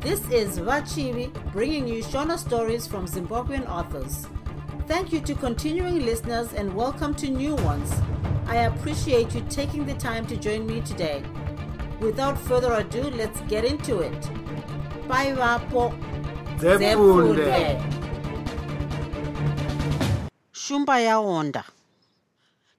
[0.00, 4.26] This is Vachivi bringing you Shona stories from Zimbabwean authors.
[4.88, 7.92] Thank you to continuing listeners and welcome to new ones.
[8.46, 11.22] I appreciate you taking the time to join me today.
[12.00, 14.20] Without further ado, let's get into it.
[15.06, 15.92] Bye, Vapo.
[20.52, 21.64] Shumba yaonda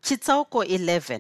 [0.01, 1.19] chitsauko 11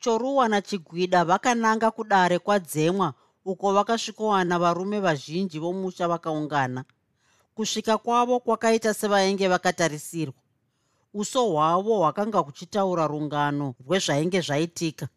[0.00, 3.14] choruwa nachigwida vakananga kudare kwadzemwa
[3.48, 6.84] uko vakasvikowana varume vazhinji vomusha vakaungana.
[7.54, 10.34] Kusvika kwavo kwakaita sevainge vakatarisirwa.
[11.14, 15.08] Uso hwavo hwakanga huchitaura rungano rwezvainge zvaitika.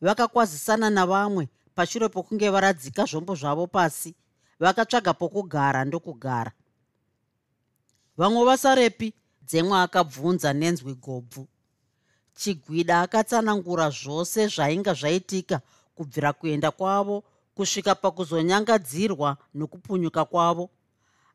[0.00, 4.14] Vakakwazisana navamwe pashure pokunge varadzika zvombo zvavo pasi
[4.60, 6.52] vakatsvaga pokugara ndokugara.
[8.16, 11.48] Vamwe vasarepi dzemwe akabvunza nenzwi gobvu.
[12.34, 15.60] Chigwida akatsanangura zvose zvainga zvaitika
[15.94, 17.24] kubvira kuenda kwavo
[17.56, 20.70] kusvika pakuzonyangadzirwa nokupunyuka kwavo.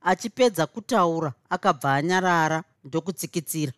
[0.02, 3.74] Achipedza kutaura akabva anyarara ndokutsikitsira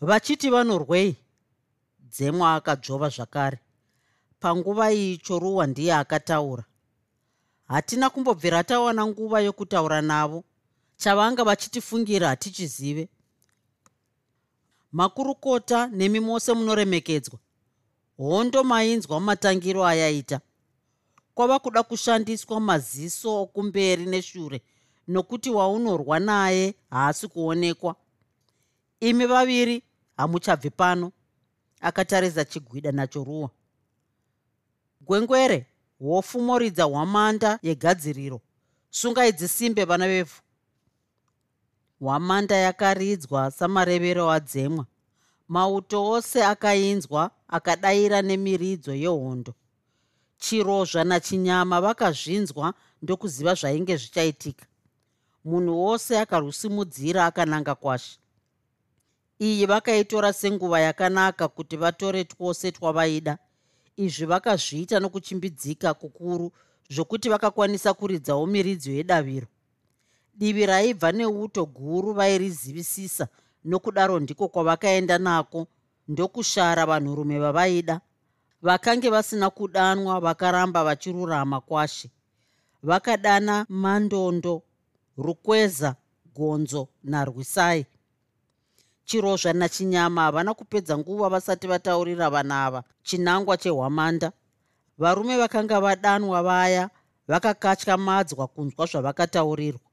[0.00, 1.16] vachiti vanorwei
[2.10, 3.58] dzemwe akadzvova zvakare.
[4.40, 6.64] Panguva iyi choruwa ndiye akataura.
[7.68, 10.44] Hatina kumbobvira tawana nguva yokutaura navo.
[10.96, 13.08] Chavanga vachitifungira hatichizive.
[14.92, 17.38] Makurukota nemi mose munoremekedzwa.
[18.16, 20.40] Hondo mainzwa matangiro ayaita
[21.34, 24.62] kwava kuda kushandiswa maziso okumberi neshure
[25.08, 27.96] nokuti waunorwa naye haasi kuonekwa.
[29.00, 29.82] Imi vaviri
[30.16, 31.12] hamuchabvi pano
[31.80, 33.50] akatarisa chigwida nachoruwa
[35.00, 35.66] gwengwere
[35.98, 38.40] hofumoridza hwamanda yegadziriro
[38.90, 40.40] sungaidzisimbe vana vevhu
[42.00, 44.86] hwamanda yakaridzwa samarevero adzemwa
[45.48, 49.54] mauto ose akainzwa akadayira nemiridzo yehondo
[50.44, 54.66] chirozva nachinyama vakazvinzwa ndokuziva zvainge zvichaitika.
[55.44, 58.18] Munhu wose akarusimudzira akananga kwashe
[59.40, 63.38] iyi vakaitora senguva yakanaka kuti vatore twose twavaida.
[63.96, 66.52] Izvi vakazviita nokuchimbidzika kukuru
[66.90, 69.46] zvokuti vakakwanisa kuridzawo miridzo yedaviro.
[70.34, 73.28] Divi raibva neuto guru vairizivisisa
[73.64, 75.66] nokudaro ndiko kwavakaenda nako
[76.08, 78.00] ndokushara vanhurume vavaida
[78.64, 82.10] vakange vasina kudanwa vakaramba vachirurama kwashe.
[82.82, 84.62] Vakadana mandondo
[85.16, 85.94] rukweza
[86.34, 87.86] gonzo narwisai.
[89.04, 92.82] Chirozva nachinyama havana kupedza nguva vasati vataurira vana ava.
[93.02, 94.32] Chinangwa chehwamanda.
[94.98, 96.90] Varume vakanga vadanwa vaya
[97.28, 99.90] vakakatyamadzwa kunzwa zvavakataurirwa.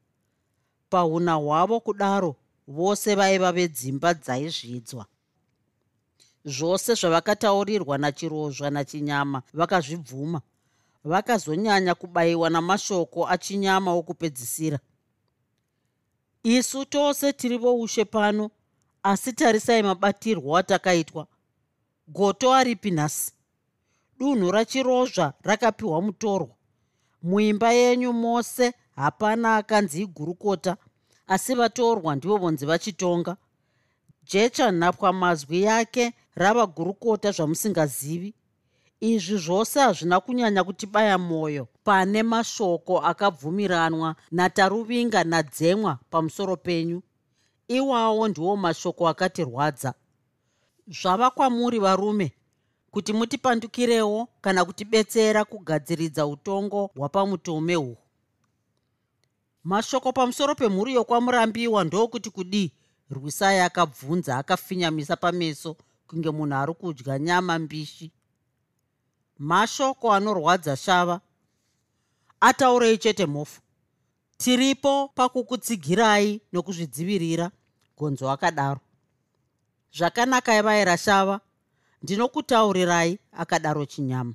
[0.90, 2.36] Pauna hwavo kudaro
[2.68, 5.06] vose vaiva vedzimba dzaizvidzwa
[6.46, 10.42] zvose zvavakataurirwa nachirozva nachinyama vakazvibvuma.
[11.04, 14.80] Vakazonyanya kubayiwa namashoko achinyama okupedzisira.
[16.44, 18.52] Isu tose tiri voushe pano
[19.04, 21.28] asi tarisai mabatirwo atakaitwa.
[22.08, 23.34] Goto aripi nhasi?
[24.20, 26.56] Dunhu rachirozva rakapiwa mutorwa.
[27.24, 30.78] Muimba yenyu mose hapana akanzi igurukota
[31.28, 33.38] asi vatorwa ndivo vonzi vachitonga
[34.24, 38.34] jecha nhapwamazwi yake rava gurukota zvamusingazivi.
[39.00, 41.68] Izvi zvose hazvina kunyanya kutibaya mwoyo.
[41.84, 47.02] Pane mashoko akabvumiranwa nataruvinga nadzemwa pamusoro penyu.
[47.68, 49.94] Iwawo ndiwo mashoko akatirwadza.
[50.88, 52.32] Zvava kwamuri varume
[52.92, 57.98] kuti mutipandukirewo kana kutibetsera kugadziridza utongo hwapamutume uhwu
[59.64, 62.72] mashoko pamusoro pemhuri yokwamurambiwa ndokuti kudii
[63.16, 65.76] rwisai akabvunza akafinyamisa pameso
[66.08, 68.12] kunge munhu ari kudya nyama mbishi.
[69.40, 71.22] Mashoko anorwadza shava.
[72.40, 73.62] Ataurei chete mhofu.
[74.38, 77.52] Tiripo pakukutsigirai nokuzvidzivirira
[77.98, 78.80] gonzo akadaro.
[79.98, 81.40] Zvakanaka evaira shava
[82.04, 84.34] ndinokutaurirai akadaro chinyama.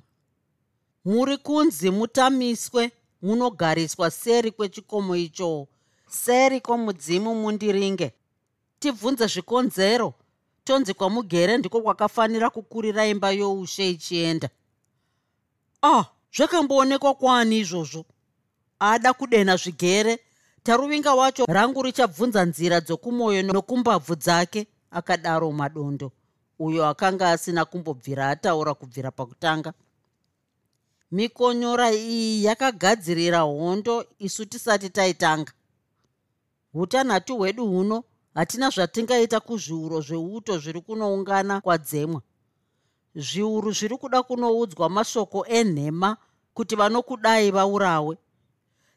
[1.05, 2.91] Muri kunzi mutamiswe
[3.21, 5.67] munogariswa seri kwechikomo ichoo
[6.09, 8.13] seri kwomudzimu mundiringe
[8.79, 10.13] tibvunze zvikonzero.
[10.63, 14.49] Tonzi kwamugere ndiko kwakafanira kukurira imba youshe ichienda.
[15.83, 18.05] Ah zvakamboonekwa kwani izvozvo?
[18.79, 20.19] Ada kudena zvigere.
[20.63, 26.11] Taruvinga wacho rangu richabvunza nzira dzokumwoyo nokumbabvu dzake akadaro madondo.
[26.59, 29.73] Uyo akanga asina kumbobvira ataura kubvira pakutanga.
[31.11, 35.51] Mikonyora iyi yakagadzirira hondo isu tisati taitanga.
[36.73, 38.03] Utanhatu hwedu huno
[38.37, 42.21] hatina zvatingaita kuzviuro zveuto zviri kunoungana kwadzemwa
[43.15, 46.17] zviuru zviri kuda kunoudzwa mashoko enhema
[46.53, 48.17] kuti vanokudai vaurawe.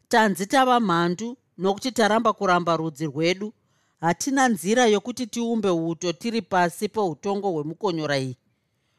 [0.09, 3.53] Tanzi tava mhandu nokuti taramba kuramba rudzi rwedu
[4.01, 8.37] hatina nzira yokuti tiumbe uto tiri pasi peutongo hwemukonyora iyi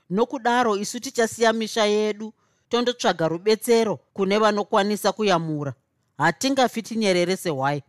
[0.09, 2.33] nokudaro isu tichasiya misha yedu
[2.69, 5.73] tondotsvaga rubetsero kune vanokwanisa kuyamura.
[6.17, 7.83] Hatingafi tinyerere sehwai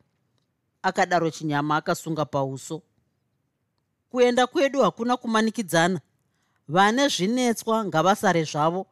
[0.82, 2.82] akadaro chinyama akasunga pauso.
[4.10, 6.00] Kuenda kwedu hakuna kumanikidzana.
[6.68, 8.86] Vane zvinetswa ngavasare zvavo.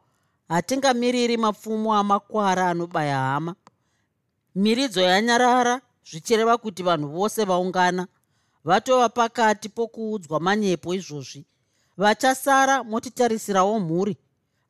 [0.47, 3.55] Hatingamiriri mapfumo amakwara anobaya hama.
[4.55, 8.07] Miridzo yanyarara zvichireva kuti vanhu vose vaungana.
[8.63, 11.45] Vatova pakati pokuudzwa manyepo izvozvi.
[11.97, 14.17] Vachasara motitarisirawo mhuri.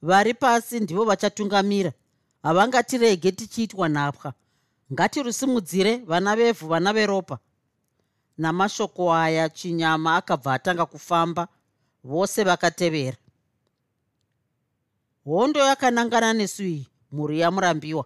[0.01, 1.93] Vari pasi ndivo vachatungamira.
[2.43, 4.33] Havangatirege tichiitwa nhapwa
[4.93, 7.39] ngatirusimudzire vana vevhu vana veropa.
[8.37, 11.47] Namashoko aya chinyama akabva atanga kufamba
[12.03, 13.17] vose vakatevera.
[15.25, 18.05] Hondo yakanangana nesu iyi mhuri yamurambiwa.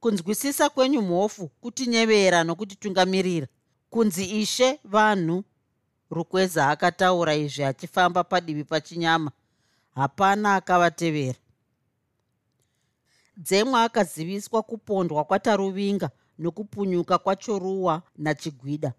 [0.00, 3.46] Kunzwisisa kwenyu mhofu kutinyevera nokutitungamirira.
[3.90, 5.44] Kunzi ishe vanhu
[6.10, 9.30] rukweza akataura izvi achifamba padivi pachinyama
[9.94, 11.38] hapana akavatevera.
[13.36, 18.92] Dzemwe akaziviswa kupondwa kwataruvinga nokupunyuka kwachoruwa nachigwida.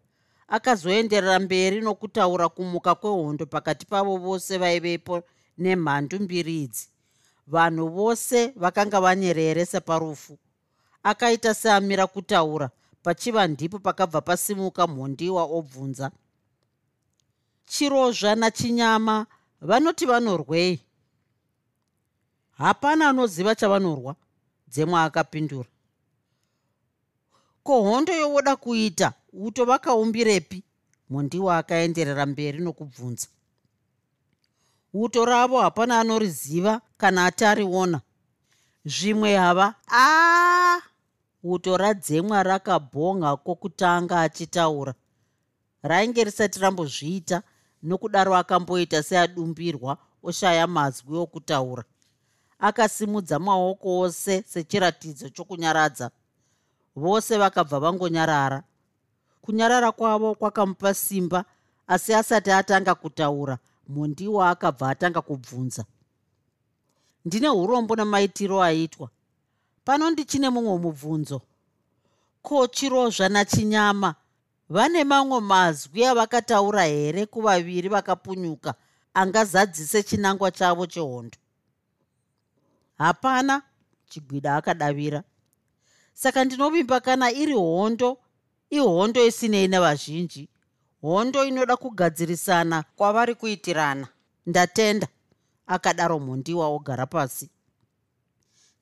[0.48, 5.24] Akazoenderera mberi nokutaura kumuka kwehondo pakati pavo vose vaivepo
[5.58, 6.90] nemhandu mbiri idzi.
[7.48, 10.38] Vanhu vose vakanga vanyerere separufu
[11.04, 12.70] akaita seamira kutaura
[13.04, 16.12] pachiva ndipo pakabva pasimuka mhondiwa obvunza.
[17.66, 19.26] Chirozva nachinyama
[19.62, 20.80] vanoti vanorwei?
[22.58, 24.16] Hapana anoziva chavanorwa
[24.68, 25.70] dzemwe akapindura
[27.66, 29.14] ko hondo yovoda kuita?
[29.34, 30.64] Uto vakaumbirepi
[31.10, 33.28] mhondiwa akaenderera mberi nokubvunza.
[34.94, 38.02] Uto ravo hapana anoriziva kana atariona.
[38.86, 40.82] Zvimwe hava aa!
[41.44, 44.94] Uto radzemwa rakabhonga kwokutanga achitaura.
[45.84, 47.42] Rainge risati rambozviita
[47.84, 51.84] nokudaro akamboita seadumbirwa oshaya mazwi okutaura.
[52.60, 56.12] Akasimudza maoko ose sechiratidzo chokunyaradza
[56.96, 58.64] vose vakabva vangonyarara.
[59.42, 61.46] Kunyarara kwavo kwakamupa simba
[61.88, 63.58] asi asati atanga kutaura
[63.88, 65.86] mhondiwa akabva atanga kubvunza.
[67.26, 69.10] Ndine urombo namaitiro aitwa.
[69.86, 71.42] Pano ndichine mumwe mubvunzo.
[72.42, 74.16] Ko chirozva nachinyama?
[74.70, 78.74] Vane mamwe mazwi avakataura here kuvaviri vakapunyuka
[79.14, 81.38] angazadzise chinangwa chavo chehondo?
[82.98, 83.62] Hapana
[84.10, 85.24] chigwida akadavira
[86.16, 88.18] saka ndinovimba kana iri hondo
[88.70, 90.50] ihondo isinei nevazhinji
[91.02, 94.08] hondo inoda kugadzirisana kwavari kuitirana.
[94.46, 95.08] Ndatenda
[95.68, 97.50] akadaro mhondiwa ogara pasi.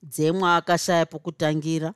[0.02, 1.94] Dzemwe akashaya pokutangira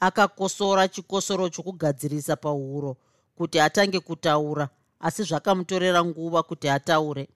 [0.00, 2.96] akakosora chikosoro chokugadzirisa pahuro
[3.36, 4.68] kuti atange kutaura
[5.00, 7.28] asi zvakamutorera nguva kuti ataure.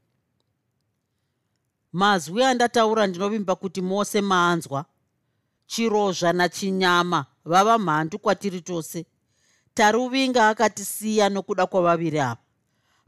[1.93, 4.84] Mazwi andataura ndinovimba kuti mose maanzwa
[5.66, 9.06] chirozva nachinyama vava mhandu kwatiri tose.
[9.75, 12.44] Taruvinga akatisiya nokuda kwavaviri ava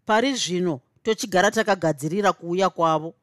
[0.06, 3.14] pari zvino tochigara takagadzirira kuuya kwavo.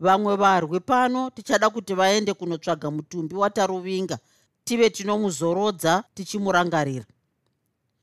[0.00, 4.18] Vamwe varwi pano tichada kuti vaende kunotsvaga mutumbi wataruvinga
[4.64, 7.04] tive tinomuzorodza tichimurangarira.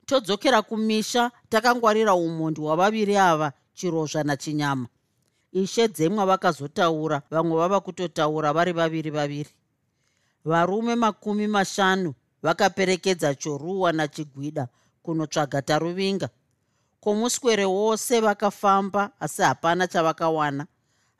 [0.05, 4.88] Todzokera kumisha takangwarira umhondi hwavaviri ava chirozva nachinyama.
[5.51, 9.50] Ishe dzemwa vakazotaura vamwe vava kutotaura vari vaviri vaviri
[10.46, 14.67] varume makumi mashanu vakaperekedza choruwa nachigwida
[15.03, 16.29] kunotsvaga taruvinga.
[17.01, 20.65] Komuswere wose vakafamba asi hapana chavakawana.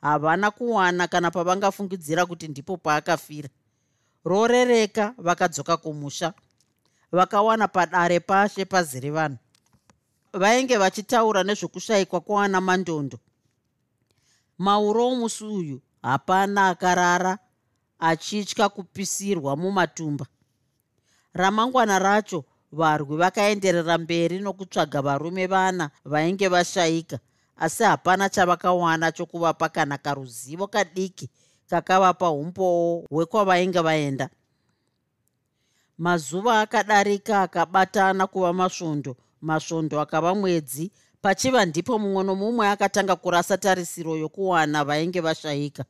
[0.00, 3.48] Havana kuwana kana pavangafungidzira kuti ndipo paakafira.
[4.24, 6.32] Rorereka vakadzoka kumusha
[7.12, 9.38] vakawana padare pashe pazere vanhu.
[10.32, 13.18] Vainge vachitaura nezvokushayikwa kwawana mandondo.
[14.58, 17.38] Mauro omusi uyu hapana akarara
[18.00, 20.26] achitya kupisirwa mumatumba.
[21.34, 27.18] Ramangwana racho varwi vakaenderera mberi nokutsvaga varume vana vainge vashayika
[27.56, 31.28] asi hapana chavakawana chokuvapa kana karuzivo kadiki
[31.70, 34.28] kakavapa umbowo hwekwavainge vaenda.
[35.98, 40.90] Mazuva akadarika akabatana kuva masvondo masvondo akava mwedzi.
[41.22, 45.84] Pachiva ndipo mumwe nomumwe akatanga kurasa tarisiro yokuwana vainge vashayika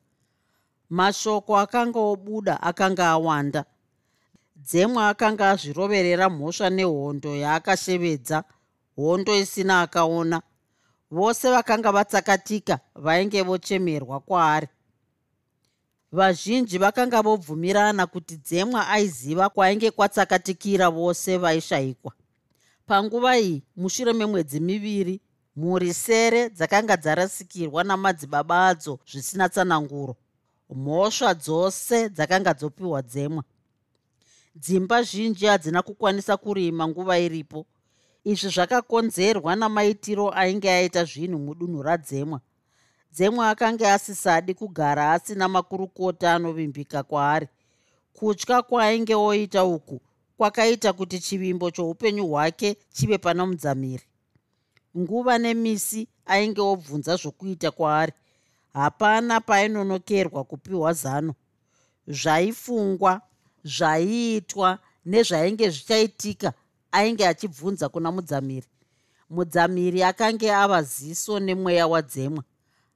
[0.91, 3.65] mashoko akanga obuda akanga awanda.
[4.57, 8.45] Dzemwe akanga azviroverera mhosva nehondo yaakashevedza
[8.97, 10.43] hondo isina akaona.
[11.11, 14.69] Vose vakanga vatsakatika vainge vochemerwa kwaari.
[16.13, 22.13] Vazhinji vakanga vobvumirana kuti dzemwa aiziva kwainge kwatsakatikira vose vaishayikwa
[22.87, 25.21] panguva iyi mushure memwedzi miviri
[25.57, 30.17] mhuri sere dzakanga dzarasikirwa namadzibaba adzo zvisina tsananguro
[30.75, 33.45] mhosva dzose dzakanga dzopiwa dzemwa.
[34.55, 37.67] Dzimba zhinji hadzina kukwanisa kurima nguva iripo.
[38.25, 42.41] Izvi zvakakonzerwa namaitiro ainge aita zvinhu mudunhu radzemwa.
[43.13, 47.49] Dzemwe akanga asisadi kugara asina makurukota anovimbika kwaari.
[48.13, 50.01] Kutya kwaainge oita uku
[50.37, 54.05] kwakaita kuti chivimbo choupenyu hwake chive pana mudzamiri.
[54.99, 58.13] Nguva nemisi ainge obvunza zvokuita kwaari
[58.75, 61.35] hapana painonokerwa kupiwa zano.
[62.07, 63.21] Zvaifungwa
[63.65, 66.53] zvaiitwa nezvainge zvichaitika
[66.93, 68.67] ainge achibvunza kuna mudzamiri.
[69.31, 72.45] Mudzamiri akange ava ziso nemweya wadzemwa.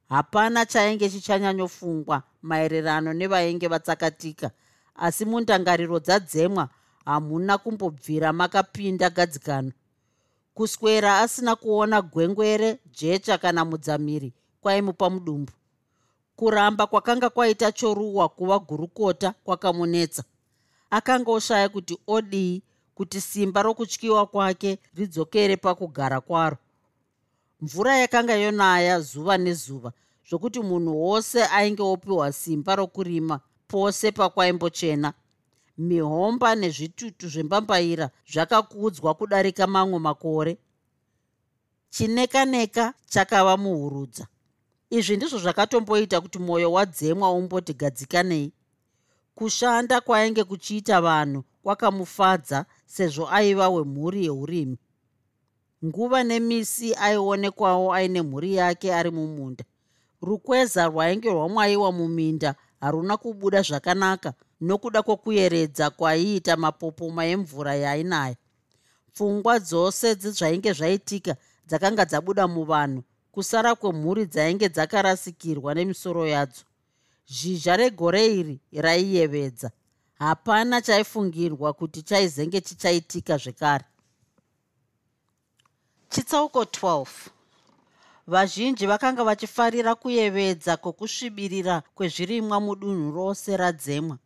[0.08, 4.50] Hapana chainge chichanyanyofungwa maererano nevainge vatsakatika.
[4.96, 6.68] Asi mundangariro dzadzemwa
[7.04, 9.72] hamuna kumbobvira makapinda gadzikano.
[10.54, 15.52] Kuswera asina kuona gwengwere jecha kana mudzamiri kwaimupa mudumbu
[16.36, 20.24] kuramba kwakanga kwaita choruwa kuva gurukota kwakamunetsa.
[20.90, 22.62] Akanga oshaya kuti odii
[22.94, 26.56] kuti simba rokutyiwa kwake ridzokere pakugara kwaro.
[27.60, 29.92] Mvura yakanga yonaya zuva nezuva
[30.28, 35.12] zvokuti munhu wose ainge opiwa simba rokurima pose pakwaimbochena
[35.78, 40.58] mihomba nezvitutu zvembambaira zvakakudzwa kudarika mamwe makore.
[41.90, 44.26] Chineka neka chakava muhurudza
[44.96, 48.52] izvi ndizvo zvakatomboita kuti mwoyo wadzemwa umboti gadzikanei
[49.34, 54.78] kushanda kwainge kuchiita vanhu kwakamufadza sezvo aiva wemhuri yeurimi.
[55.84, 59.64] Nguva nemisi aionekwawo aine mhuri yake ari mumunda.
[60.22, 68.36] Rukweza rwainge rwamwayiwa muminda haruna kubuda zvakanaka nokuda kwokuyeredza kwaiita mapopoma emvura yainaya
[69.12, 71.36] pfungwa dzose dzezvainge zvaitika
[71.68, 73.02] dzakanga dzabuda muvanhu
[73.34, 76.62] kusara kwemhuri dzainge dzakarasikirwa nemisoro yadzo.
[77.26, 79.70] Zhizha regore iri raiyevedza.
[80.18, 83.84] Hapana chaifungirwa kuti chaizenge chichaitika zvekare.
[86.08, 87.06] Chitsauko 12
[88.26, 94.18] vazhinji vakanga vachifarira kuyevedza kwokusvibirira kwezvirimwa mudunhu rose radzemwa.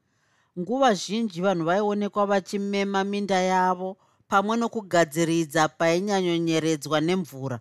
[0.58, 3.96] Nguva zhinji vanhu vaionekwa vachimema minda yavo
[4.28, 7.60] pamwe nokugadziridza painyanyonyeredzwa nemvura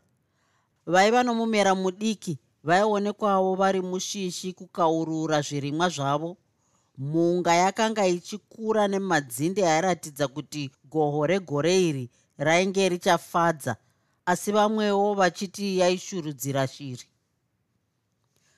[0.87, 6.37] vaiva nomumera mudiki vaionekwawo vari mushishi kukaurura zvirimwa zvavo.
[6.97, 13.75] Mhunga yakanga ichikura nemadzinde airatidza kuti goho regore iri rainge richafadza
[14.25, 17.05] asi vamwewo vachiti yaishurudzira shiri.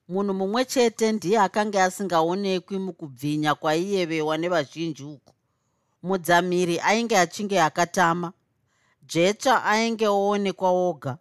[0.07, 5.33] Munhu mumwe chete ndiye akanga asingaonekwi mukubvinya kwaiyevewa nevazhinji uku.
[6.03, 8.33] Mudzamiri ainge achinge akatama
[9.07, 11.17] jecha ainge oonekwa oga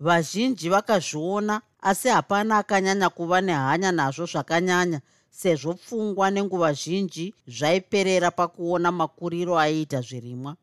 [0.00, 5.00] vazhinji vakazviona asi hapana akanyanya kuva nehanya nazvo zvakanyanya
[5.30, 10.56] sezvo pfungwa nenguva zhinji zvaiperera pakuona makuriro aiita zvirimwa.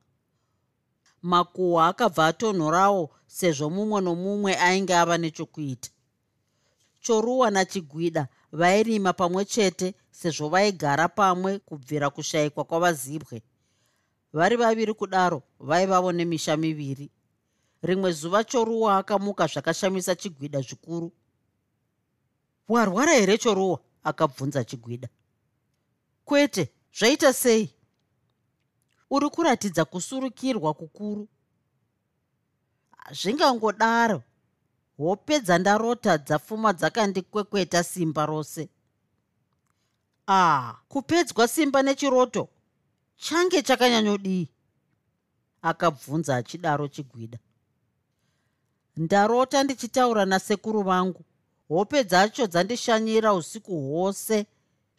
[1.21, 5.89] Makuhwa akabva atonhorawo sezvo mumwe nomumwe ainge ava nechokuita.
[7.01, 13.41] Choruwa nachigwida vairima pamwe chete sezvo vaigara pamwe kubvira kushayikwa kwavazibwe.
[14.33, 17.11] Vari vaviri kudaro vaivavo nemisha miviri
[17.83, 21.11] rimwe zuva choruwa akamuka zvakashamisa chigwida zvikuru.
[22.69, 23.79] Warwara here choruwa?
[24.03, 25.09] Akabvunza chigwida.
[26.25, 27.69] Kwete zvaita sei?
[29.09, 31.27] Uri kuratidza kusurukirwa kukuru.
[33.11, 34.23] Zvingangodaro
[34.97, 38.69] hope dzandarota dzapfuma dzakandikwekweta simba rose.
[40.27, 42.49] Ah kupedzwa simba nechiroto?
[43.17, 44.49] Change chakanyanyodii?
[45.61, 47.39] Akabvunza achidaro chigwida
[48.97, 51.25] ndarota ndichitaura nasekuru vangu.
[51.67, 54.45] Hope dzacho dzandishanyira usiku hwose.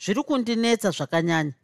[0.05, 1.55] Zviri kundinetsa zvakanyanya.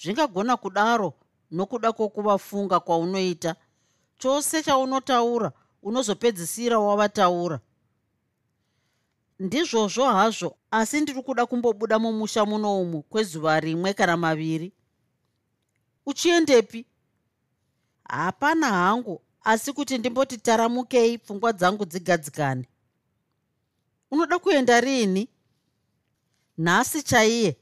[0.00, 1.14] Zvingagona kudaro
[1.50, 3.56] nokuda kwokuvafunga kwaunoita.
[4.18, 7.60] Chose chaunotaura unozopedzisira wavataura.
[9.38, 14.72] Ndizvozvo hazvo asi ndiri kuda kumbobuda mumusha muno umu kwezuva rimwe kana maviri.
[16.06, 16.86] Uchiendepi?
[18.08, 22.68] Hapana hangu asi kuti ndimboti taramukei pfungwa dzangu dzigadzikane.
[24.10, 25.28] Unoda kuenda riini
[26.58, 27.56] nhasi chaiye.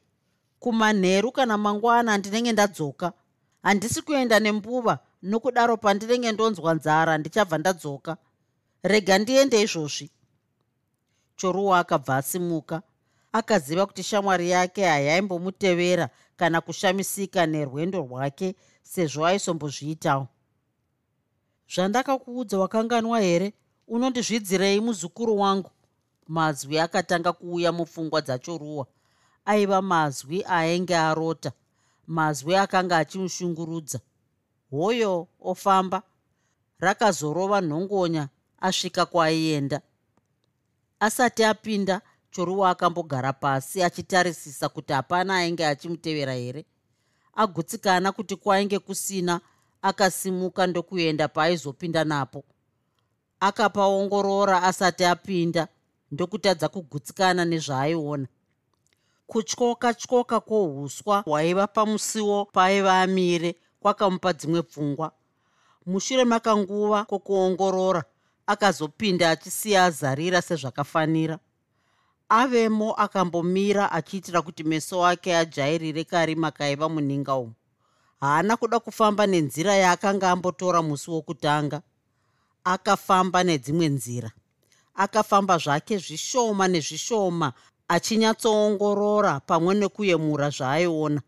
[0.60, 3.12] Kumanheru kana mangwana ndinenge ndadzoka.
[3.62, 8.16] Handisi kuenda nembuva nokudaro pandinenge ndonzwa nzara ndichabva ndadzoka.
[8.82, 10.10] Rega ndiende izvozvi.
[11.36, 12.82] Choruwa akabva asimuka
[13.32, 20.28] akaziva kuti shamwari yake hayaimbomutevera kana kushamisika nerwendo rwake sezvo aisombozviitawo
[21.74, 23.52] zvandakakuudza wakanganwa here?
[23.88, 25.70] Unondizvidzirei muzukuru wangu?
[26.28, 28.86] Mazwi akatanga kuuya mupfungwa dzachoruwa.
[29.44, 31.52] Aiva mazwi ainge arota.
[32.06, 34.00] Mazwi akanga achimushungurudza.
[34.70, 36.02] Hoyo ofamba.
[36.78, 38.28] Rakazorova nhongonya
[38.60, 39.80] asvika kwaaienda
[41.00, 42.00] asati apinda
[42.30, 46.64] choruwa akambogara pasi achitarisisa kuti hapana ainge achimutevera here?
[47.34, 49.40] Agutsikana kuti kwainge kusina
[49.82, 52.44] akasimuka ndokuenda paaizopinda napo.
[53.40, 55.68] Akapaongorora asati apinda
[56.10, 58.26] ndokutadza kugutsikana nezvaaiona.
[59.26, 65.12] Kutyoka tyoka kwouswa hwaiva pamusiwo paaiva amire kwakamupa dzimwe pfungwa.
[65.86, 68.04] Mushure makanguva kwokuongorora
[68.46, 71.38] akazopinda achisiya azarira sezvakafanira.
[72.28, 77.54] Avemo akambomira achiitira kuti meso ake ajairire karima kaiva muninga umu
[78.20, 81.82] haana kuda kufamba nenzira yaakanga ambotora musi wokutanga.
[82.64, 84.30] Akafamba nedzimwe nzira.
[84.94, 87.52] Akafamba zvake zvishoma nezvishoma
[87.88, 91.20] achinyatsoongorora pamwe nekuyemura zvaaiona.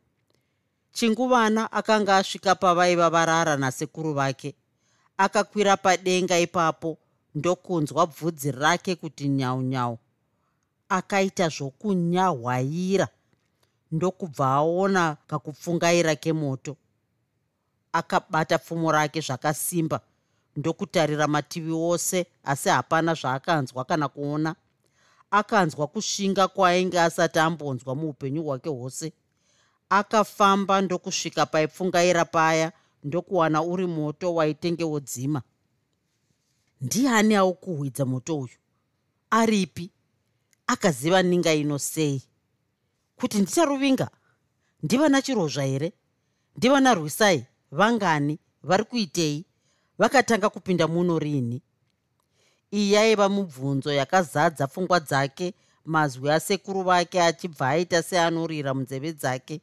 [0.93, 4.55] Chinguvana akanga asvika pavaiva varara nasekuru vake.
[5.17, 6.99] Akakwira padenga ipapo
[7.35, 9.99] ndokunzwa bvudzi rake kuti nyaunyau
[10.89, 13.09] akaita zvokunyahwaira.
[13.93, 16.77] Ndokubva aona kakupfungaira kemoto
[17.93, 20.01] akabata pfumo rake zvakasimba.
[20.57, 24.55] Ndokutarira mativi ose asi hapana zvaakanzwa kana kuona.
[25.31, 29.13] Akanzwa kushinga kwaainge asati ambonzwa muupenyu hwake hwose.
[29.89, 32.73] Akafamba ndokusvika paipfungaira paya
[33.05, 35.43] ndokuwana uri moto waitenge wodzima.
[36.81, 38.57] Ndiani aukuhwidza moto uyu?
[39.31, 39.91] Aripi?
[40.67, 42.23] Akaziva ninga ino sei?
[43.17, 44.11] Kuti ndicharuvinga?
[44.83, 45.93] Ndivana chirozva here?
[46.57, 49.45] Ndivana rwisai vangani vari kuitei?
[49.99, 51.63] Vakatanga kupinda muno riini
[52.73, 55.55] iyi yaiva mubvunzo yakazadza pfungwa dzake
[55.85, 59.61] mazwi asekuru vake achibva aita seanorira munzeve dzake.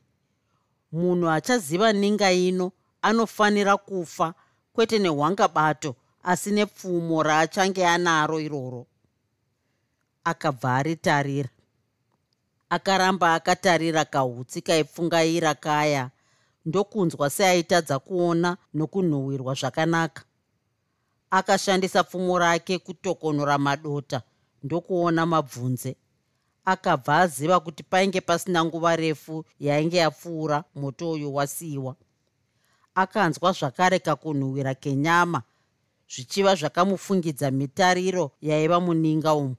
[0.92, 4.34] Munhu achaziva ninga ino anofanira kufa
[4.74, 8.86] kwete nehwangabato asi nepfumo raachange anaro iroro.
[10.24, 11.50] Akabva aritarira.
[12.70, 16.10] Akaramba akatarira kahutsi kaipfungaira kaya
[16.66, 20.24] ndokunzwa seaitadza kuona nokunhuhwirwa zvakanaka.
[21.32, 24.22] Akashandisa pfumo rake kutokonora madota
[24.64, 25.96] ndokuona mabvunze.
[26.66, 31.96] Akabva aziva kuti painge pasina nguva refu yainge yapfuura moto uyu wasiyiwa
[32.96, 35.42] akanzwa zvakare kakunhuhwira kenyama
[36.12, 39.56] zvichiva zvakamufungidza mitariro yaiva muninga umu.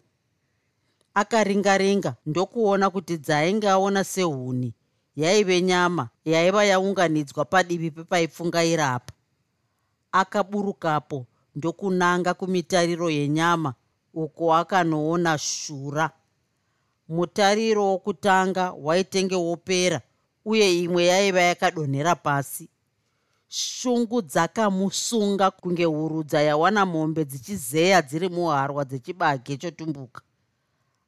[1.14, 4.74] Akaringaringa ndokuona kuti dzainge aona sehuni
[5.22, 9.12] yaive nyama yaiva yaunganidzwa padivi pepaipfungaira apa.
[10.12, 13.74] Akaburukapo ndokunanga kumitariro yenyama
[14.14, 16.10] uko akanoona shura.
[17.08, 20.00] Mutariro wokutanga waitenge wopera
[20.44, 22.68] uye imwe yaiva yakadonhera pasi.
[23.48, 30.22] Shungu dzakamusunga kunge hurudza yawana mombe dzichizeya dziri muharwa dzechibage chotumbuka.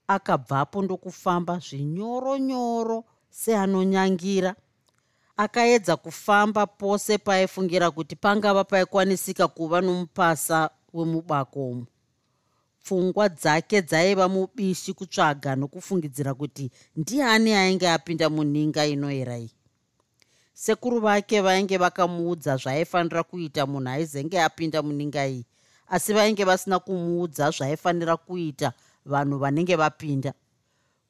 [0.06, 4.54] Akabvapo ndokufamba zvinyoronyoro seanonyangira
[5.36, 11.86] akaedza kufamba pose paaifungira kuti pangava paikwanisika kuva nomupasa wemubakomo
[12.82, 19.50] pfungwa dzake dzaiva mubishi kutsvaga nokufungidzira kuti ndiani ainge apinda muninga inoerai
[20.54, 25.46] sekuru vake vainge vakamuudza zvaaifanira kuita munhu aizenge apinda muninga iyi
[25.88, 28.72] asi vainge vasina kumuudza zvaaifanira kuita
[29.06, 30.34] vanhu vanenge vapinda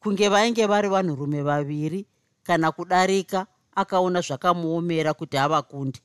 [0.02, 2.06] kunge vainge vari vanhurume vaviri
[2.42, 6.00] kana kudarika akaona zvakamuomera kuti havakundi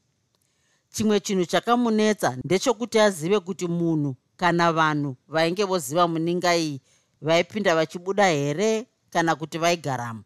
[0.93, 6.81] chimwe chinhu chakamunetsa ndechekuti azive kuti munhu kana vanhu vainge voziva muninga iyi
[7.21, 10.23] vaipinda vachibuda here kana kuti vaigaramo.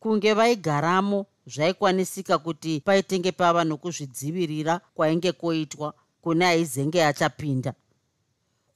[0.00, 7.74] Kunge vaigaramo zvaikwanisika kuti paitenge pava nokuzvidzivirira kwainge kwoitwa kune aizenge achapinda.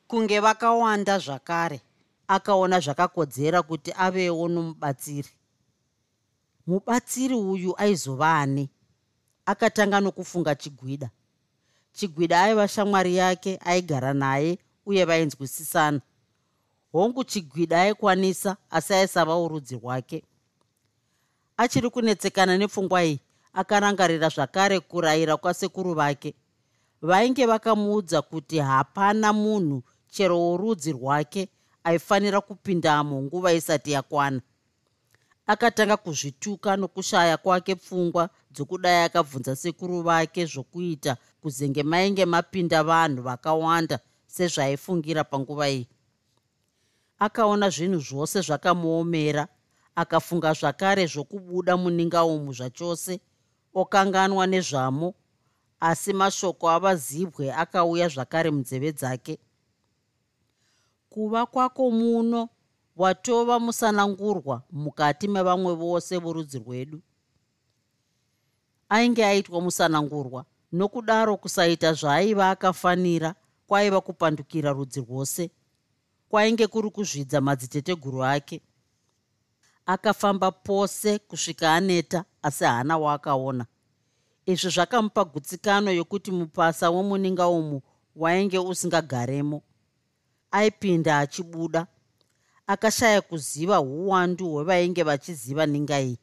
[0.06, 1.80] Kunge vakawanda zvakare
[2.30, 5.28] akaona zvakakodzera kuti avewo nomubatsiri.
[6.66, 8.70] Mubatsiri uyu aizova ani
[9.46, 11.10] akatanga nokufunga chigwida.
[11.92, 16.00] Chigwida aiva shamwari yake aigara naye uye vainzwisisana.
[16.92, 20.24] Hongu chigwida aikwanisa asi aisava urudzi rwake.
[21.56, 23.20] Achiri kunetsekana nepfungwa iyi
[23.52, 26.34] akarangarira zvakare kurayira kwasekuru vake.
[27.02, 31.48] Vainge vakamuudza kuti hapana munhu chero worudzi rwake
[31.84, 34.40] aifanira kupindamo nguva isati yakwana.
[35.46, 43.98] Akatanga kuzvituka nokushaya kwake pfungwa dzokudai akabvunza sekuru vake zvokuita kuzenge mainge mapinda vanhu vakawanda
[44.26, 45.86] sezvaaifungira panguva iyi.
[47.18, 49.48] Akaona zvinhu zvose zvakamuomera
[49.94, 53.20] akafunga zvakare zvokubuda muninga umu zvachose
[53.74, 55.14] okanganwa nezvamo
[55.80, 59.38] asi mashoko avazibwe akauya zvakare munzeve dzake
[61.10, 62.48] kuva kwako muno
[62.96, 67.00] watova musanangurwa mukati mevamwe vose vorudzi rwedu.
[68.88, 73.34] Ainge aitwa musanangurwa nokudaro kusaita zvaaiva akafanira
[73.66, 75.50] kwaiva kupandukira rudzi rwose
[76.28, 78.60] kwainge kuri kuzvidza madziteteguru ake.
[79.86, 83.66] Akafamba pose kusvika aneta asi haana waakaona.
[84.46, 87.82] Izvi zvakamupa gutsikano yokuti mupasa womuninga umu
[88.16, 89.62] wainge usingagaremo
[90.50, 91.86] aipinda achibuda.
[92.66, 96.18] Akashaya kuziva uwandu hwevainge vachiziva ninga iyi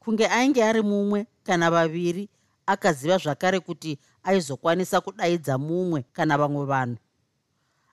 [0.00, 2.28] kunge ainge ari mumwe kana vaviri
[2.66, 6.98] akaziva zvakare kuti aizokwanisa kudaidza mumwe kana vamwe vanhu.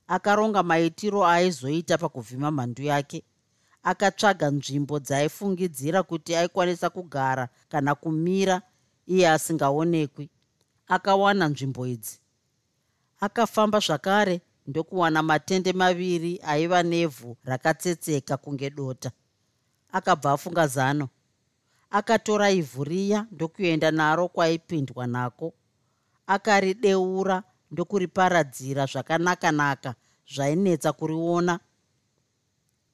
[0.08, 3.24] Akaronga maitiro aaizoita pakuvhima mhandu yake.
[3.84, 8.62] Akatsvaga nzvimbo dzaaifungidzira kuti aikwanisa kugara kana kumira
[9.08, 10.30] iye asingaonekwi.
[10.88, 12.20] Akawana nzvimbo idzi.
[13.20, 19.12] Akafamba zvakare ndokuwana matende maviri aiva nevhu rakatsetseka kunge dota.
[19.92, 21.10] Akabva afunga zano.
[21.90, 25.54] Akatora ivhu riya ndokuenda naro kwaaipindwa nako.
[26.28, 29.96] Akarideura ndokuriparadzira zvakanaka-naka
[30.34, 31.60] zvainetsa kuriona.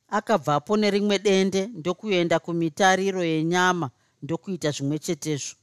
[0.07, 3.89] Akabvapo nerimwe dende ndokuenda kumitariro yenyama
[4.21, 5.55] ndokuita zvimwe chetezvo.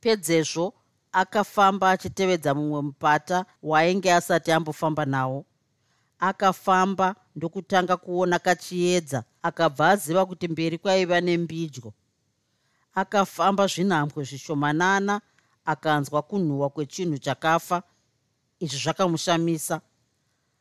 [0.00, 0.74] Pedzezvo
[1.22, 5.44] akafamba achitevedza mumwe mupata waainge asati ambofamba nawo.
[6.18, 11.92] Akafamba ndokutanga kuona kachiedza akabva aziva kuti mberi kwaiva nembidyo
[12.94, 15.20] akafamba zvinhambwe zvishomanana
[15.64, 17.82] akanzwa kunhuhwa kwechinhu chakafa
[18.60, 19.80] izvi zvakamushamisa.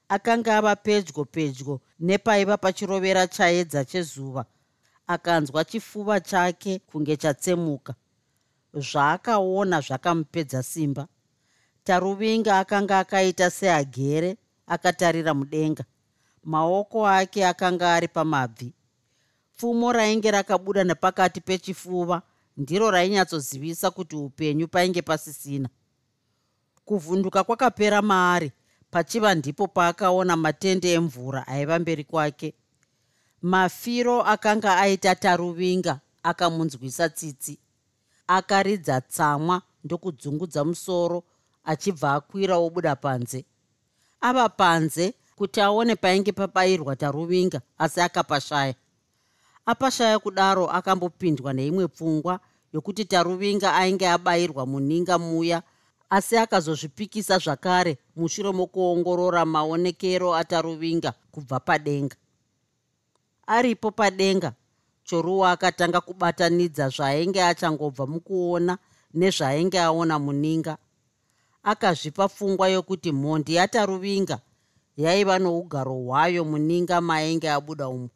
[0.09, 4.45] Akanga ava pedyo pedyo nepaiva pachirovera chaedza chezuva.
[5.07, 7.93] Akanzwa chifuva chake kunge chatsemuka
[8.75, 11.07] zvaakaona zvakamupedza simba.
[11.83, 15.83] Taruvinga akanga akaita seagere akatarira mudenga.
[16.43, 18.73] Maoko ake akanga ari pamabvi.
[19.57, 22.21] Pfumo rainge rakabuda nepakati pechifuva
[22.57, 25.69] ndiro rainyatsodzivisa kuti upenyu painge pasisina.
[26.85, 28.51] Kuvhunduka kwakapera maari
[28.91, 32.53] pachiva ndipo paakaona matende emvura aiva mberi kwake.
[33.41, 37.59] Mafiro akanga aita taruvinga akamunzwisa tsitsi
[38.27, 41.23] akaridza tsamwa ndokudzungudza musoro
[41.63, 43.45] achibva akwira obuda panze.
[44.21, 48.75] Ava panze kuti aone painge pabayirwa taruvinga asi akapashaya.
[49.65, 52.39] Apashaya kudaro akambopindwa neimwe pfungwa
[52.73, 55.63] yokuti taruvinga ainge abayirwa muninga muya
[56.09, 62.15] asi akazozvipikisa zvakare mushure mokuongorora maonekero ataruvinga kubva padenga.
[63.47, 64.53] Aripo padenga
[65.07, 68.77] choruwa akatanga kubatanidza zvaainge achangobva mukuona
[69.13, 70.77] nezvaainge aona muninga.
[71.63, 74.39] Akazvipa pfungwa yokuti mhondi yataruvinga
[74.97, 78.09] yaiva nougaro hwayo muninga maainge abuda umo.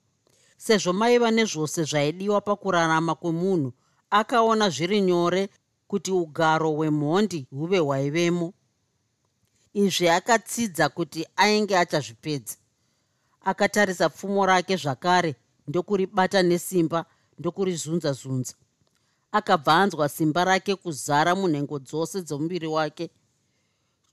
[0.57, 3.73] Sezvo maiva nezvose zvaidiwa pakurarama kwemunhu
[4.09, 5.49] akaona zviri nyore
[5.87, 8.53] kuti ugaro hwemhondi huve hwaivemo.
[9.73, 12.55] Izvi akatsidza kuti ainge achazvipedza.
[13.41, 15.35] Akatarisa pfumo rake zvakare
[15.69, 16.99] ndokuribata nesimba
[17.39, 18.53] ndokurizunza zunza
[19.31, 23.09] akabva anzwa simba rake kuzara munhengo dzose dzomuviri wake.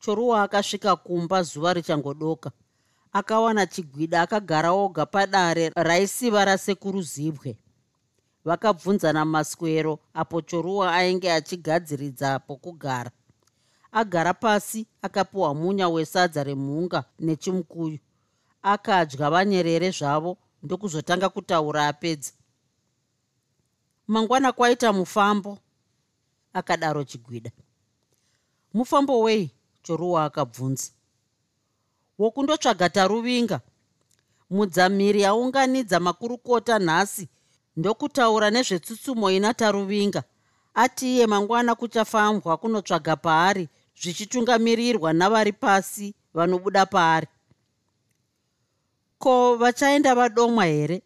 [0.00, 2.50] Choruwa akasvika kumba zuva richangodoka.
[3.12, 7.56] Akawana chigwida akagara oga padare raisiva rasekuru zibwe.
[8.44, 13.10] Vakabvunzana maswero apo choruwa ainge achigadziridza pokugara
[13.92, 17.98] agara pasi akapiwa munya wesadza remhunga nechimukuyu
[18.62, 20.36] akadya vanyerere zvavo
[20.66, 22.33] ndokuzotanga kutaura apedza.
[24.09, 25.59] Mangwana kwaita mufambo
[26.52, 27.50] akadaro chigwida.
[28.74, 29.50] Mufambo wei
[29.83, 30.90] choruwa akabvunza.
[32.18, 33.61] Wokundotsvaga taruvinga
[34.50, 37.29] mudzamiri aunganidza makurukota nhasi
[37.76, 40.22] ndokutaura nezvetsutsumo ina taruvinga.
[40.74, 43.68] Ati iye mangwana kuchafambwa kunotsvaga paari
[44.00, 47.26] zvichitungamirirwa navari pasi vanobuda paari
[49.18, 51.02] ko vachaenda vadomwa here?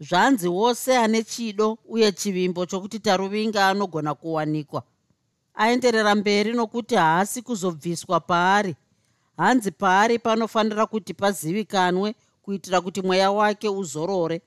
[0.00, 4.82] Zvanzi wose ane chido uye chivimbo chokuti taruvinga anogona kuwanikwa.
[5.54, 8.76] Aenderera mberi nokuti haasi kuzobviswa paari.
[9.36, 14.42] Hanzi paari panofanira kuti pazivikanwe kuitira kuti mweya wake uzorore.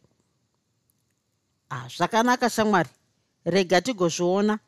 [1.69, 2.89] Ah, zvakanaka shamwari.
[3.45, 4.59] Rega tigozviona.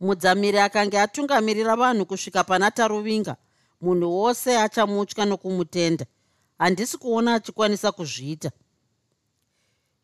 [0.00, 3.36] Mudzamiri akange atungamirira vanhu kusvika pana taruvinga
[3.80, 6.06] munhu wose achamutya nokumutenda.
[6.58, 8.50] Handisi kuona achikwanisa kuzviita.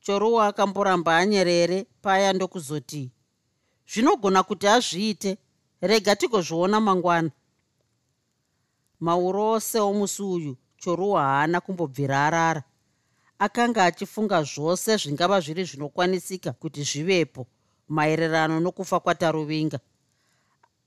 [0.00, 3.10] Choruwa akamboramba anyerere paya ndokuzoti
[3.92, 5.38] zvinogona kuti azviite.
[5.80, 7.30] Rega tigozviona mangwana.
[9.00, 12.62] Mauro ose omusi uyu choruwa haana kumbobvira arara.
[13.38, 17.46] Akanga achifunga zvose zvingava zviri zvinokwanisika kuti zvivepo
[17.88, 19.78] maererano nokufa kwataruvinga.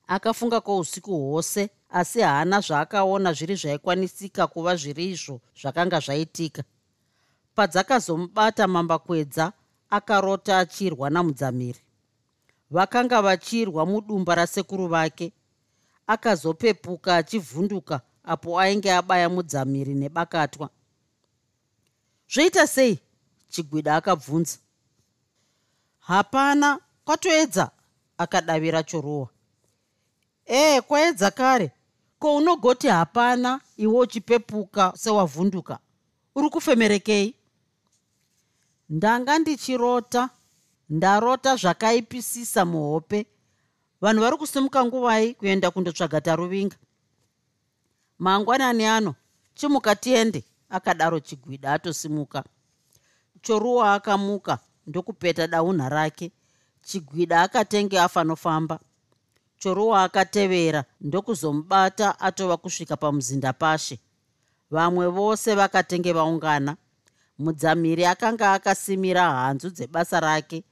[0.07, 6.63] Akafunga kwousiku hwose asi haana zvaakaona zviri zvaikwanisika kuva zviri izvo zvakanga zvaitika.
[7.55, 9.53] Padzakazomubata mambakwedza
[9.89, 11.79] akarota achirwa namudzamiri.
[12.71, 15.33] Vakanga vachirwa mudumba rasekuru vake
[16.07, 20.69] akazopepuka achivhunduka apo ainge abaya mudzamiri nebakatwa.
[22.33, 22.99] Zvoita sei?
[23.49, 24.57] Chigwida akabvunza.
[25.99, 27.71] Hapana kwatoedza
[28.17, 29.29] akadavira choruwa.
[30.47, 31.71] Ee kwaedza kare
[32.19, 35.79] ko unogoti hapana iwe uchipepuka sewavhunduka?
[36.35, 37.35] Uri kufemerekei?
[38.89, 40.29] Ndanga ndichirota
[40.89, 43.25] ndarota zvakaipisisa muhope.
[44.01, 46.77] Vanhu vari kusimuka nguvai kuenda kundotsvaga taruvinga.
[48.19, 49.15] Mangwanani ano
[49.53, 52.43] chimuka tiende akadaro chigwida atosimuka.
[53.41, 56.31] Choruwa akamuka ndokupeta daunha rake.
[56.81, 58.79] Chigwida akatenge afanofamba
[59.59, 63.99] choruwa akatevera ndokuzomubata atova kusvika pamuzinda pashe
[64.71, 66.77] vamwe vose vakatenge vaungana.
[67.39, 70.63] Mudzamiri akanga akasimira hanzu dzebasa rake.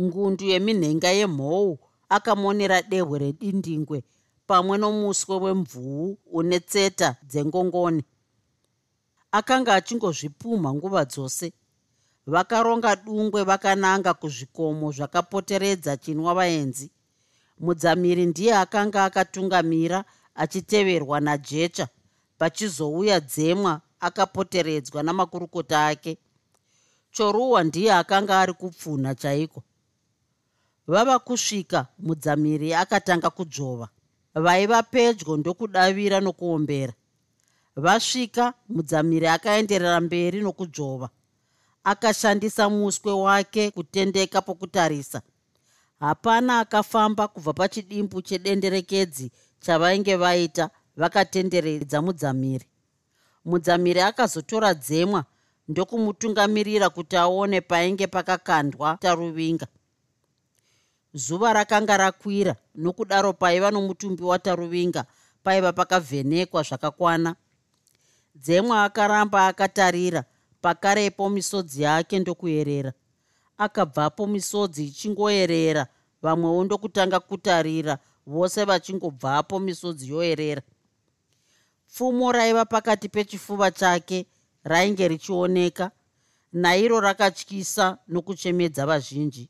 [0.00, 1.78] Ngundu yeminhenga yemhou
[2.08, 4.02] akamonera dehwe redindingwe
[4.46, 8.04] pamwe nomuswe wemvuu une tseta dzengongoni.
[9.32, 11.52] Akanga achingozvipumha nguva dzose.
[12.26, 16.90] Vakaronga dungwe vakananga kuzvikomo zvakapoteredza chinwa vaenzi
[17.62, 21.88] mudzamiri ndiye akanga akatungamira achiteverwa najecha.
[22.38, 26.18] Pachizouya dzemwa akapoteredzwa namakurukota ake.
[27.10, 29.62] Choruwa ndiye akanga ari kupfunha chaiko.
[30.86, 33.88] Vava kusvika mudzamiri akatanga kudzvova
[34.34, 36.92] vaiva pedyo ndokudavira nokuombera.
[37.76, 41.08] Vasvika mudzamiri akaenderera mberi nokudzvova
[41.84, 45.22] akashandisa muswe wake kutendeka pokutarisa
[46.02, 52.66] hapana akafamba kubva pachidimbu chedenderekedzi chavainge vaita vakatenderedza mudzamiri.
[53.44, 55.24] Mudzamiri akazotora dzemwa
[55.68, 59.66] ndokumutungamirira kuti aone painge pakakandwa taruvinga.
[61.14, 65.04] Zuva rakanga rakwira nokudaro paiva nomutumbi wataruvinga
[65.44, 67.36] paiva pakavhenekwa zvakakwana.
[68.34, 70.24] Dzemwa akaramba akatarira
[70.60, 72.92] pakarepo misodzi yake ndokuyerera
[73.64, 75.86] akabvapo misodzi ichingoyerera
[76.22, 80.62] vamwewo ndokutanga kutarira vose vachingobvapo misodzi yoyerera
[81.88, 84.26] pfumo raiva pakati pechifuva chake
[84.64, 85.90] rainge richioneka
[86.52, 89.48] nairo rakatyisa nokuchemedza vazhinji.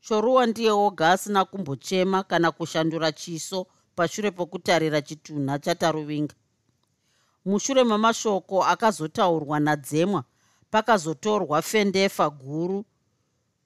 [0.00, 3.66] Choruwa ndiye oga asina kumbochema kana kushandura chiso
[3.96, 6.34] pashure pokutarira chitunha chataruvinga.
[7.44, 10.24] Mushure memashoko akazotaurwa nadzemwa
[10.70, 12.84] pakazotorwa fendefa guru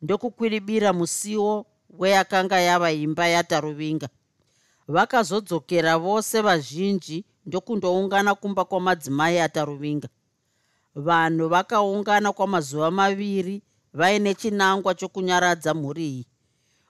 [0.02, 1.66] ndokukwiribira musiwo
[1.98, 4.08] weyakanga yava imba yataruvinga.
[4.88, 10.08] Vakazodzokera vose vazhinji ndokundoungana kumba kwamadzimai ataruvinga.
[10.94, 13.62] Vanhu vakaungana kwamazuva maviri
[13.94, 16.26] vaine chinangwa chokunyaradza mhuri iyi.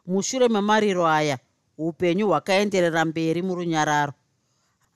[0.07, 1.39] Mushure memariro aya
[1.79, 4.13] upenyu hwakaenderera mberi murunyararo.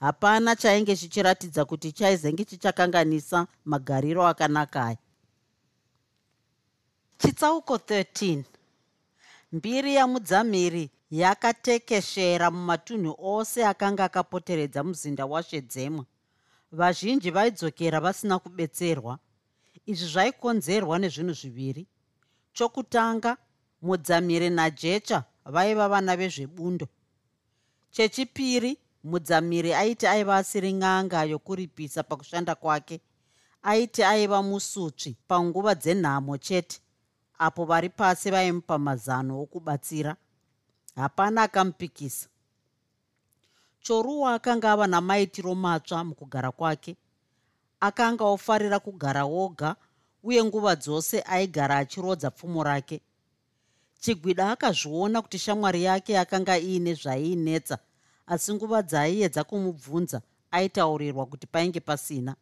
[0.01, 4.97] Hapana chainge chichiratidza kuti chaizenge chichakanganisa magariro akanaka aya
[7.23, 8.43] chitsauko 13
[9.53, 16.05] mbiri yamudzamiri yakatekeshera mumatunhu ose akanga akapoteredza muzinda washedzemwa
[16.73, 19.19] vazhinji vaidzokera vasina kubetserwa.
[19.87, 21.87] Izvi zvaikonzerwa nezvinhu zviviri.
[22.53, 23.37] Chokutanga
[23.83, 26.87] mudzamiri najecha vaiva vana vezvebundo.
[27.91, 33.01] Chechipiri mudzamiri aiti aiva asiri n'anga yokuripisa pakushanda kwake.
[33.63, 36.83] Aiti aiva musutsvi panguva dzenhamo chete
[37.43, 40.17] apo vari pasi vaimupa mazano okubatsira.
[40.97, 42.29] Hapana akamupikisa.
[43.81, 46.97] Choruwa akanga ava namaitiro matsva mukugara kwake.
[47.81, 49.77] Akanga ofarira kugara woga
[50.23, 53.01] uye nguva dzose aigara achirodza pfumo rake.
[54.01, 57.79] Chigwida akazviona kuti shamwari yake akanga iine zvaiinetsa
[58.27, 62.37] asi nguva dzaaiedza kumubvunza aitaurirwa kuti painge pasina.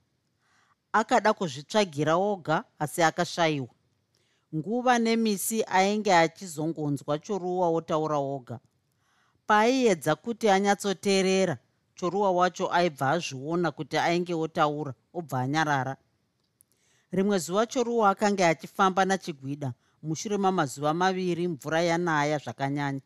[0.92, 3.68] Akada kuzvitsvagira oga asi akashayiwa
[4.56, 8.56] nguva nemisi ainge achizongonzwa choruwa wotaura oga
[9.46, 11.58] paaiedza kuti anyatsoteerera
[12.00, 15.96] choruwa wacho aibva azviona kuti ainge otaura obva anyarara.
[17.12, 23.00] Rimwe zuva choruwa akanga achifamba nachigwida mushure mamazuva maviri mvura yanaya zvakanyanya.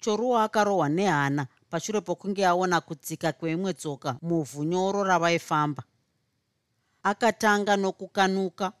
[0.00, 5.82] Choruwa akarohwa nehana pashure pokunge aona kutsika kweimwe tsoka muvhu nyoro ravaifamba.
[7.02, 8.72] Akatanga nokukanuka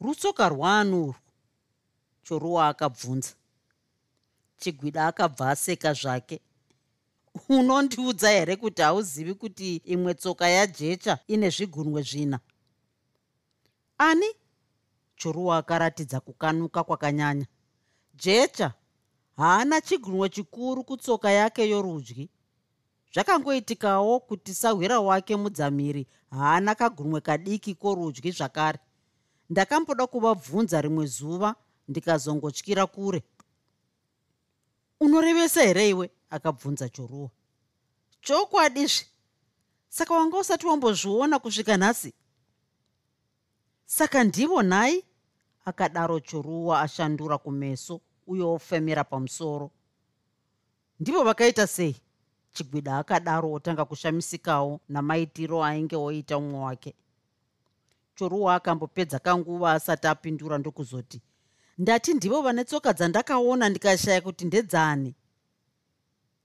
[0.00, 1.14] rutsoka rwanu urwu
[2.22, 3.32] choruwa akabvunza.
[4.56, 6.40] Chigwida akabva aseka zvake.
[7.48, 12.40] Unondiudza here kuti hauzivi kuti imwe tsoka yajecha ine zvigunwe zvina?
[13.98, 14.26] Ani?
[15.16, 17.46] Choruwa akaratidza kukanuka kwakanyanya.
[18.14, 18.72] Jecha?
[19.36, 22.30] Haana chigunwe chikuru kutsoka yake yorudyi.
[23.12, 28.78] Zvakangoitikawo kuti sahwira wake mudzamiri haana kagunwe kadiki korudyi zvakare
[29.50, 31.54] ndakamboda kuvabvunza rimwe zuva
[31.88, 33.22] ndikazongotyira kure.
[35.00, 36.10] Unorevesa here iwe?
[36.30, 37.30] Akabvunza choruwa.
[38.20, 39.06] Chokwadizve
[39.88, 42.12] saka wanga usati wambozviona kusvika nhasi?
[43.84, 45.04] Saka ndivo nhai?
[45.64, 49.70] Akadaro choruwa ashandura kumeso uye ofemera pamusoro.
[51.00, 51.96] Ndivo vakaita sei?
[52.52, 56.94] Chigwida akadaro otanga kushamisikawo namaitiro ainge oita umwe wake
[58.16, 61.18] choruwa akambopedza kanguva asati apindura ndokuzoti
[61.78, 65.14] ndati ndivo vane tsoka dzandakaona ndikashaya kuti ndedzani?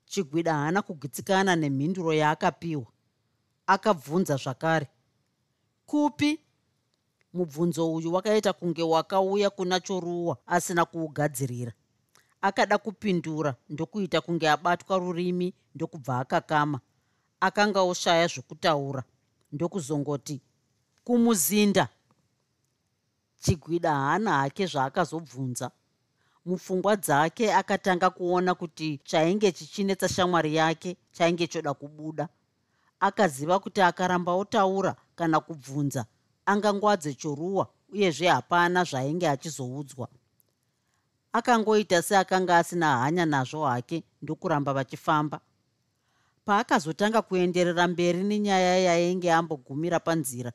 [0.06, 2.88] Chigwida haana kugitsikana nemhinduro yaakapiwa.
[3.68, 4.88] Akabvunza zvakare
[5.86, 6.40] kupi?
[7.34, 11.74] Mubvunzo uyu wakaita kunge wakauya kuna choruwa asina kuugadzirira.
[12.42, 16.80] Akada kupindura ndokuita kunge abatwa rurimi ndokubva akakama.
[17.40, 19.04] Akanga oshaya zvokutaura
[19.52, 20.42] ndokuzongoti
[21.04, 21.88] kumuzinda.
[23.40, 25.72] Chigwida haana hake zvaakazobvunza.
[26.46, 32.30] Mupfungwa dzake akatanga kuona kuti chainge chichinetsa shamwari yake chainge choda kubuda.
[33.00, 36.06] Akaziva kuti akaramba otaura kana kubvunza
[36.46, 40.08] angangwadze choruwa uyezve hapana zvaainge achizoudzwa.
[41.34, 45.40] Akangoita seakanga asina hanya nazvo hake ndokuramba vachifamba.
[46.46, 50.52] Paakazotanga kuenderera mberi nenyaya yainge ambogumira panzira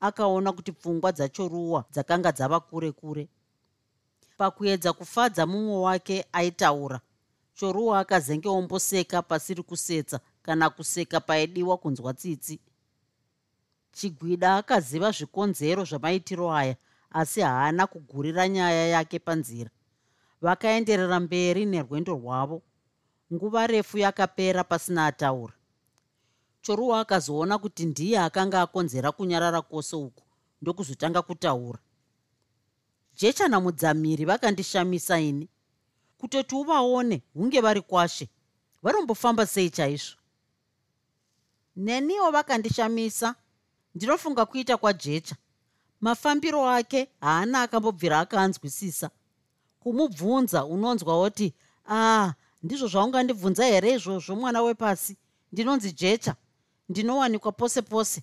[0.00, 3.28] akaona kuti pfungwa dzachoruwa dzakanga dzava kure kure.
[4.38, 7.00] Pakuedza kufadza mumwe wake aitaura
[7.54, 12.60] choruwa akazenge omboseka pasiri kusetsa kana kuseka paidiwa kunzwa tsitsi.
[13.92, 16.76] Chigwida akaziva zvikonzero zvamaitiro aya
[17.10, 19.70] asi haana kugurira nyaya yake panzira.
[20.40, 22.62] Vakaenderera mberi nerwendo rwavo.
[23.32, 25.57] Nguva refu yakapera pasina ataura
[26.68, 30.22] choruwa akazoona kuti ndiye akanga akonzera kunyarara kwose uku
[30.62, 31.78] ndokuzotanga kutaura.
[33.16, 35.48] Jecha namudzamiri vakandishamisa ini
[36.18, 38.28] kutoti uvaone hunge vari kwashe
[38.82, 40.16] vanombofamba sei chaizvo.
[41.76, 43.34] Neniwo vakandishamisa
[43.94, 45.36] ndinofunga kuita kwajecha
[46.00, 49.10] mafambiro ake haana akambobvira akaanzwisisa.
[49.80, 51.54] Kumubvunza unonzwa woti
[51.88, 55.16] ah ndizvo zvaungandibvunza here izvozvo mwana wepasi?
[55.52, 56.36] Ndinonzi jecha
[56.88, 58.22] ndinowanikwa pose pose.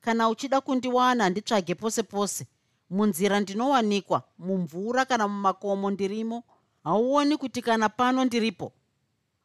[0.00, 2.46] Kana uchida kundiwana nditsvage pose pose.
[2.90, 6.42] Munzira ndinowanikwa mumvura kana mumakomo ndirimo
[6.84, 8.72] hauoni kuti kana pano ndiripo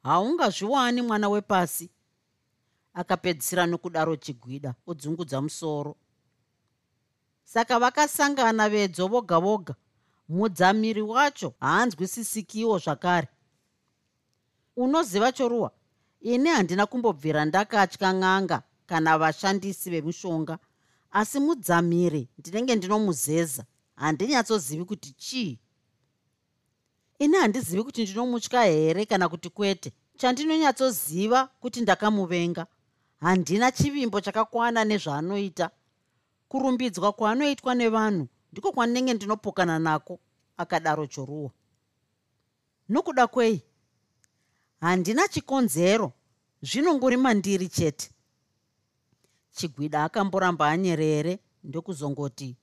[0.04, 1.90] haungazviwani mwana wepasi.
[2.94, 5.96] Akapedzisira nokudaro chigwida odzungudza musoro.
[7.44, 9.76] Saka vakasangana vedzo voga voga
[10.30, 13.28] mudzamiri wacho haanzwisisikiwo zvakare.
[14.76, 15.72] Unoziva choruwa
[16.22, 20.60] ini handina kumbobvira ndakatya n'anga kana vashandisi vemushonga.
[21.12, 25.60] Asi mudzamiri ndinenge ndinomuzeza handinyatsozivi kuti chii?
[27.20, 29.94] Ini handizivi kuti ndinomutya here kana kuti kwete.
[30.18, 32.66] Chandinonyatsoziva kuti ndakamuvenga.
[33.20, 35.70] Handina chivimbo chakakwana nezvaanoita.
[36.48, 40.20] Kurumbidzwa kwaanoitwa nevanhu ndiko kwandinenge ndinopokana nako
[40.58, 41.52] akadaro choruwa.
[42.90, 43.64] Nokuda kwei
[44.82, 46.14] handina chikonzero.
[46.62, 48.10] Zvinongori mandiri chete.
[49.52, 52.58] Chigwida akamboramba anyerere ndokuzongoti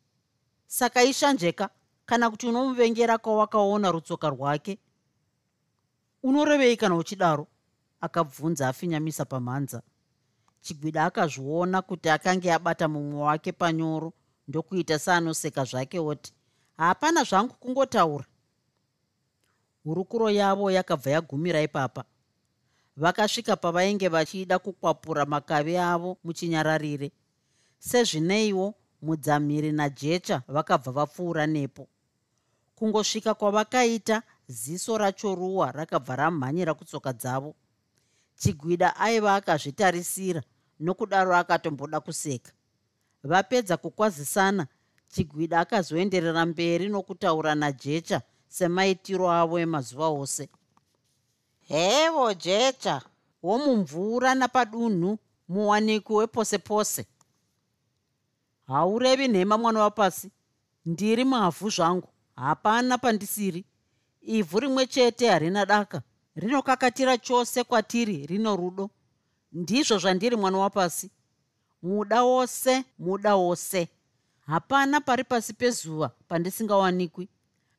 [0.67, 1.71] saka ishanjeka
[2.07, 4.79] kana kuti unomuvengera kwawakaona rutsoka rwake?
[6.23, 7.47] Unorevei kana uchidaro
[8.01, 9.83] akabvunza afinyamisa pamhanza.
[10.61, 14.13] Chigwida akazviona kuti akange abata mumwe wake panyoro
[14.49, 16.33] ndokuita seanoseka zvake oti
[16.77, 18.25] hapana zvangu kungotaura
[19.89, 22.05] hurukuro yavo yakabva yagumira ipapa.
[22.97, 27.13] Vakasvika pavainge vachida kukwapura makavi avo muchinyararire.
[27.79, 31.89] Sezvineiwo mudzamiri najecha vakabva vapfuura nepo.
[32.75, 37.55] Kungosvika kwavakaita ziso racho ruwa rakabva ramhanyira kutsoka dzavo.
[38.35, 40.43] Chigwida aiva akazvitarisira
[40.81, 42.53] nokudaro akatomboda kuseka.
[43.25, 44.67] Vapedza kukwazisana
[45.09, 50.49] chigwida akazoenderera mberi nokutaura najecha semaitiro avo emazuva ose.
[51.69, 53.03] Hevo jecha.
[53.43, 55.19] Womumvura napadunhu
[55.49, 57.07] muwaniki wepose pose
[58.69, 60.31] haurevi nhema mwana wapasi.
[60.87, 62.09] Ndiri mavhu zvangu.
[62.37, 63.65] Hapana pandisiri.
[64.23, 66.03] Ivhu rimwe chete harina daka.
[66.37, 68.91] Rinokakatira chose kwatiri rino rudo.
[69.53, 71.11] Ndizvo zvandiri mwana wapasi.
[71.83, 73.89] Muda wose muda wose.
[74.47, 77.29] Hapana pari pasi pezuva pandisingawanikwi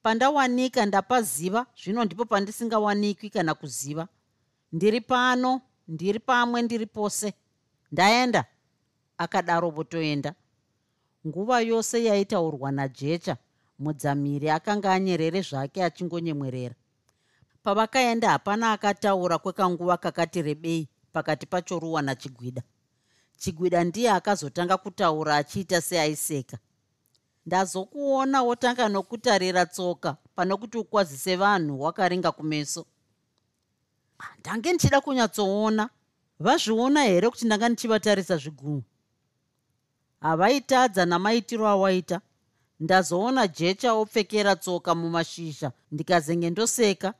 [0.03, 4.07] pandawanika ndapaziva zvino ndipo pandisingawanikwi kana kuziva.
[4.71, 7.33] Ndiri pano ndiri pamwe ndiri pose.
[7.91, 8.45] Ndaenda
[9.17, 10.33] akadaro votoenda
[11.27, 13.37] nguva yose yaitaurwa najecha
[13.79, 16.75] mudzamiri akanga anyerere zvake achingonyemwerera.
[17.63, 22.61] Pavakaenda hapana akataura kwekanguva kakati rebei pakati pachoruwa nachigwida.
[23.37, 26.57] Chigwida ndiye akazotanga kutaura achiita seaiseka
[27.49, 32.85] ndazokuona wotanga nokutarira tsoka pano kuti ukwazise vanhu wakaringa kumeso.
[34.39, 35.89] Ndange ndichida kunyatsoona
[36.39, 38.83] vazviona here kuti ndanga ndichivatarisa zvigumwe
[40.21, 42.21] havaitadza namaitiro awaita.
[42.79, 47.13] Ndazoona jecha opfekera tsoka mumashizha ndikazenge ndoseka.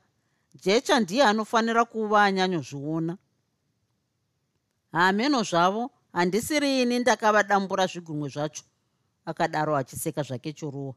[0.62, 3.16] Jecha ndiye anofanira kuva anyanyozviona.
[4.92, 8.64] Hameno zvavo handisiri ini ndakavadambura zvigumwe zvacho
[9.30, 10.94] akadaro achiseka zvake choruwa.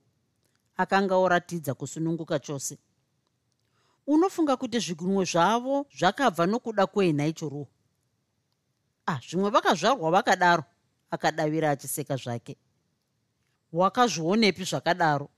[0.77, 2.77] Akanga oratidza kusununguka chose.
[4.07, 7.67] Unofunga kuti zvigumwe zvavo zvakabva nokuda kwei nhai choruwa?
[9.05, 10.63] Ah zvimwe vakazvarwa vakadaro
[11.11, 12.57] akadavira achiseka zvake.
[13.73, 15.29] Wakazvionepi zvakadaro.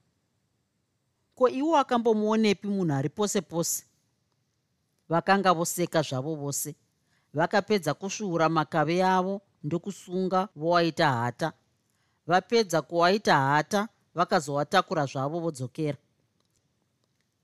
[1.35, 3.83] Ko iwo akambomuonepi munhu ari pose pose?
[5.09, 6.75] Vakanga voseka zvavo vose.
[7.33, 11.53] Vakapedza kusvuura makave avo ndokusunga vowaita hata
[12.28, 15.97] vapedza kuwaita hata vakazowatakura zvavo vodzokera.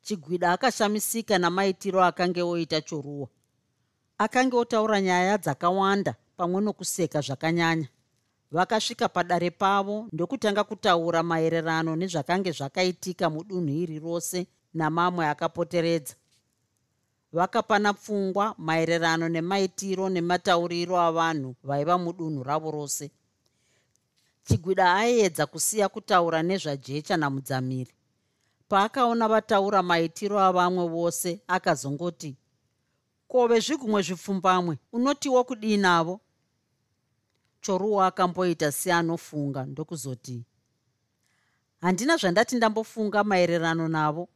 [0.01, 3.27] Chigwida akashamisika namaitiro akange oita choruwa.
[4.17, 7.87] Akange otaura nyaya dzakawanda pamwe nokuseka zvakanyanya.
[8.51, 16.15] Vakasvika padare pavo ndokutanga kutaura maererano nezvakange zvakaitika mudunhu iri rose namamwe akapoteredza.
[17.33, 23.11] Vakapana pfungwa maererano nemaitiro nematauriro avanhu vaiva mudunhu ravo rose
[24.43, 27.93] chigwida aiedza kusiya kutaura nezvajecha namudzamiri.
[28.67, 32.37] Paakaona vataura maitiro avamwe vose akazongoti
[33.27, 36.19] kove zvigumwe zvipfumbamwe unotiwo kudii navo?
[37.61, 40.45] Choruwa akamboita seanofunga ndokuzoti
[41.81, 44.29] handina zvandati ndambofunga maererano navo.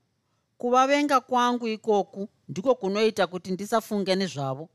[0.58, 4.70] Kuvavenga kwangu ikoku ndiko kunoita kuti ndisafunge nezvavo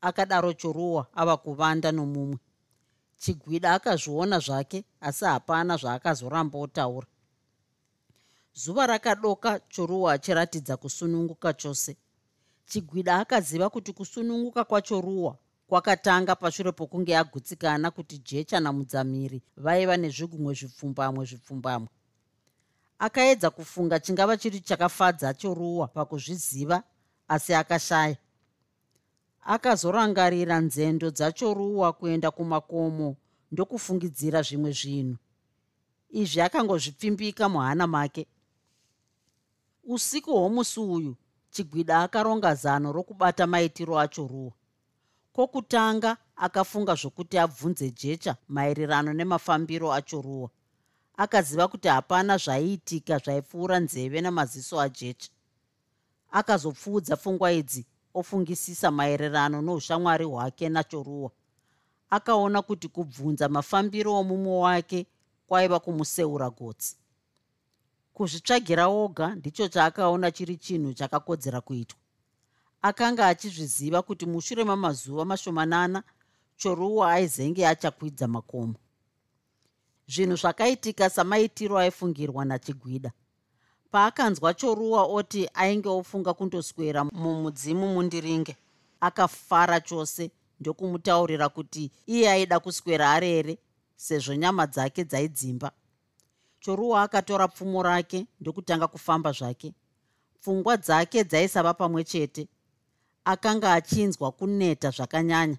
[0.00, 2.38] akadaro choruwa ava kuvanda nomumwe
[3.22, 7.06] chigwida akazviona zvake asi hapana zvaakazoramba otaura
[8.54, 11.96] zuva rakadoka choruwa achiratidza kusununguka chose.
[12.66, 21.24] Chigwida akaziva kuti kusununguka kwachoruwa kwakatanga pashure pokunge agutsikana kuti jecha namudzamiri vaiva nezvigumwe zvipfumbamwe
[21.24, 21.88] zvipfumbamwe.
[22.98, 26.82] Akaedza kufunga chingava chiri chakafadza choruwa pakuzviziva
[27.28, 28.16] asi akashaya
[29.42, 33.16] akazorangarira nzendo dzachoruwa kuenda kumakomo
[33.52, 35.18] ndokufungidzira zvimwe zvinhu.
[36.10, 38.26] Izvi akangozvipfimbika muhana make.
[39.84, 41.16] Usiku hwomusi uyu
[41.50, 44.52] chigwida akaronga zano rokubata maitiro achoruwa
[45.32, 50.50] kwokutanga akafunga zvokuti abvunze jecha maererano nemafambiro achoruwa
[51.16, 55.30] akaziva kuti hapana zvaiitika zvaipfuura nzeve namaziso ajecha.
[56.30, 61.30] Akazopfuudza pfungwa idzi ofungisisa maererano noushamwari hwake nachoruwa.
[62.10, 65.06] Akaona kuti kubvunza mafambiro omumwe wake
[65.46, 66.96] kwaiva kumuseura gotsi.
[68.14, 71.98] Kuzvitsvagira oga ndicho chaakaona chiri chinhu chakakodzera kuitwa.
[72.82, 76.02] Akanga achizviziva kuti mushure mamazuva mashomanana
[76.56, 78.74] choruwa aizenge achakwidza makomo.
[80.08, 83.12] Zvinhu zvakaitika samaitiro aifungirwa nachigwida
[83.92, 88.56] paakanzwa choruwa oti ainge ofunga kundoswera mumudzimu mundiringe
[89.00, 90.30] akafara chose
[90.60, 93.58] ndokumutaurira kuti iye aida kuswera arere
[93.96, 95.72] sezvo nyama dzake dzaidzimba.
[96.60, 99.74] Choruwa akatora pfumo rake ndokutanga kufamba zvake.
[100.40, 102.48] Pfungwa dzake dzaisava pamwe chete.
[103.24, 105.56] Akanga achinzwa kuneta zvakanyanya.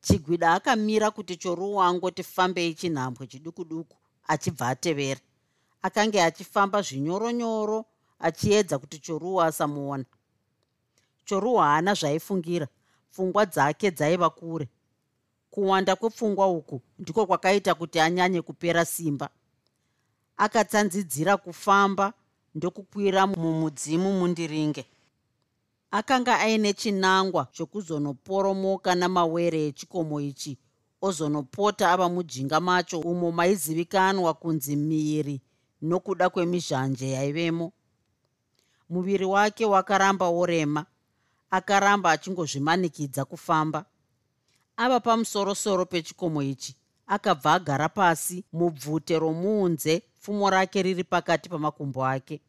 [0.00, 3.96] Chigwida akamira kuti choruwa angoti fambei chinhambwe chiduku duku
[4.28, 5.20] achibva atevera
[5.82, 7.84] akange achifamba zvinyoronyoro
[8.18, 10.04] achiedza kuti choruwa asamuona.
[11.24, 12.68] Choruwa haana zvaifungira
[13.10, 14.68] pfungwa dzake dzaiva kure.
[15.50, 19.28] Kuwanda kwepfungwa uku ndiko kwakaita kuti anyanye kupera simba.
[20.36, 22.12] Akatsanzidzira kufamba
[22.54, 24.86] ndokukwira mumudzimu mundiringe.
[25.90, 30.58] Akanga aine chinangwa chokuzonoporomoka namawere echikomo ichi
[31.02, 35.40] ozonopota ava mujinga macho umo maizivikanwa kunzi miri
[35.82, 37.72] nokuda kwemizhanje yaivemo.
[38.90, 40.86] Muviri wake wakaramba worema
[41.50, 43.84] akaramba achingozvimanikidza kufamba.
[44.76, 46.76] Ava pamusorosoro pechikomo ichi
[47.06, 52.40] akabva agara pasi mubvute romuunze pfumo rake riri pakati pamakumbo ake.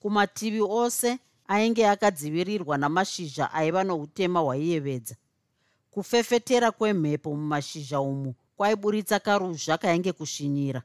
[0.00, 1.18] Kumativi ose
[1.48, 5.16] ainge akadzivirirwa namashizha aiva noutema hwaiyevedza.
[5.90, 10.82] Kufefetera kwemhepo mumashizha umu kwaiburitsa karuzha kainge kushinyira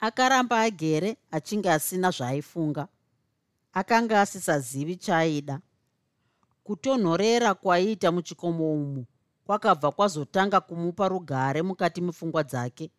[0.00, 2.88] akaramba agere achinge asina zvaaifunga
[3.72, 5.60] akanga asisazivi chaaida
[6.64, 9.04] kutonhorera kwaiita muchikomo umu
[9.46, 12.90] kwakabva kwazotanga kumupa rugare mukati mepfungwa dzake.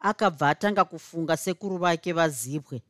[0.00, 2.82] Akabva atanga kufunga sekuru vake vazibwe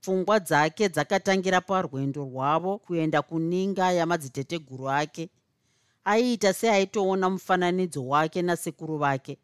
[0.00, 5.30] pfungwa dzake dzakatangira parwendo rwavo kuenda kuninga yamadziteteguru ake.
[6.04, 9.38] Aiita seaitoona mufananidzo wake nasekuru vake.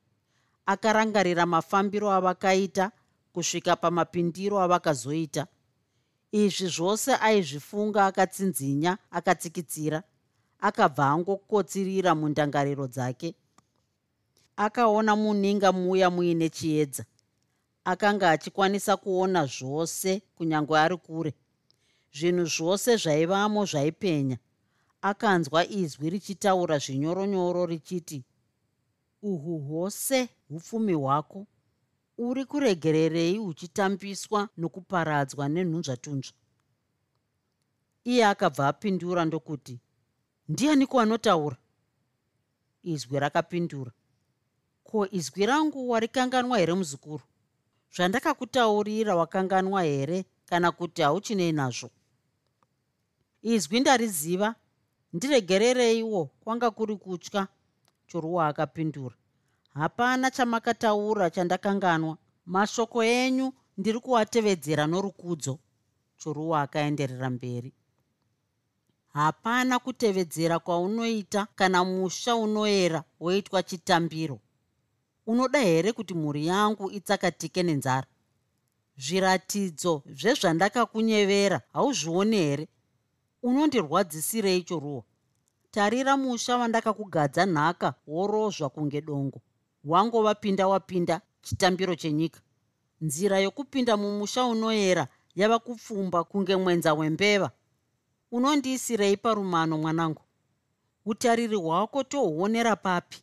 [0.67, 2.91] Akarangarira mafambiro avakaita
[3.37, 5.47] kusvika pamapindiro avakazoita.
[6.33, 9.99] Izvi zvose aizvifunga akatsinzinya akatsikitsira
[10.69, 13.35] akabva angokotsirira mundangariro dzake.
[14.57, 17.05] Akaona muninga muya muine chiedza
[17.85, 21.33] akanga achikwanisa kuona zvose kunyange ari kure.
[22.17, 24.39] Zvinhu zvose zvaivamo zvaipenya.
[25.03, 28.25] Akanzwa izwi richitaura zvinyoronyoro richiti
[29.23, 31.47] uhwu hwose upfumi hwako
[32.19, 36.35] uri kuregererei uchitambiswa nokuparadzwa nenhunzvatunzva.
[38.05, 39.81] Iye akabva apindura ndokuti
[40.49, 41.57] ndianiko anotaura
[42.93, 43.93] izwi rakapindura
[44.85, 47.25] ko izwi rangu warikanganwa here muzukuru?
[47.95, 51.91] Zvandakakutaurira wakanganwa here kana kuti hauchinei nazvo?
[53.43, 54.55] Izwi ndariziva
[55.13, 57.49] ndiregerereiwo kwanga kuri kutya
[58.09, 59.17] choruwa akapindura
[59.79, 62.17] hapana chamakataura chandakanganwa.
[62.47, 65.59] Mashoko enyu ndiri kuatevedzera norukudzo.
[66.21, 67.73] Choruwa akaenderera mberi.
[69.13, 74.41] Hapana kutevedzera kwaunoita kana musha unoera woitwa chitambiro.
[75.27, 78.07] Unoda here kuti mhuri yangu itsakatike nenzara?
[78.97, 82.69] Zviratidzo zvezvandakakunyevera hauzvioni here?
[83.43, 85.03] Unondirwadzisirei choruwa?
[85.71, 89.41] Tarira musha wandakakugadza nhaka worozva kunge dongo
[89.87, 90.37] wangova
[90.69, 92.41] wapinda chitambiro chenyika.
[93.01, 97.51] Nzira yokupinda mumusha unoyera yava kupfumba kunge mwenza wembeva.
[98.31, 100.23] Unondiisirei parumano mwanangu?
[101.05, 103.19] Utariri hwako tohuonera papi?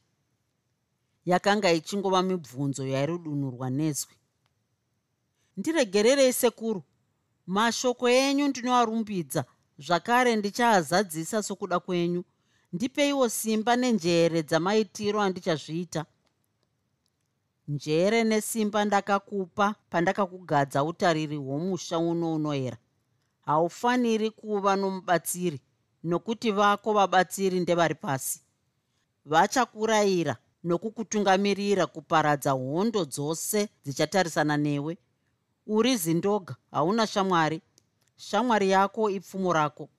[1.26, 4.16] Yakanga ichingova mibvunzo yairudunurwa nezwi.
[5.58, 6.84] Ndiregererei sekuru.
[7.48, 9.46] Mashoko enyu ndinoarumbidza.
[9.80, 12.24] Zvakare ndichaazadzisa sokuda kwenyu.
[12.74, 16.06] Ndipeiwo simba nenjere dzamaitiro andichazviita
[17.68, 22.78] njere nesimba ndakakupa pandakakugadza utariri hwomusha uno unoera.
[23.42, 25.62] Haufaniri kuva nomubatsiri
[26.04, 28.42] nokuti vako vabatsiri ndevari pasi.
[29.26, 34.98] Vachakurayira nokukutungamirira kuparadza hondo dzose dzichatarisana newe.
[35.68, 37.62] Uri zindoga hauna shamwari.
[38.16, 39.90] Shamwari yako ipfumo rako.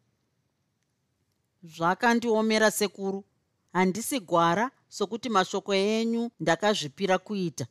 [1.62, 3.24] Zvakandiomera sekuru
[3.72, 7.66] handisi gwara sokuti mashoko enyu ndakazvipira kuita.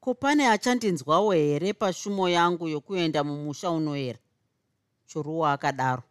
[0.00, 4.18] Ko pane achandinzwawo here pashumo yangu yokuenda mumusha unoera?
[5.06, 6.02] Choruwa akadaro.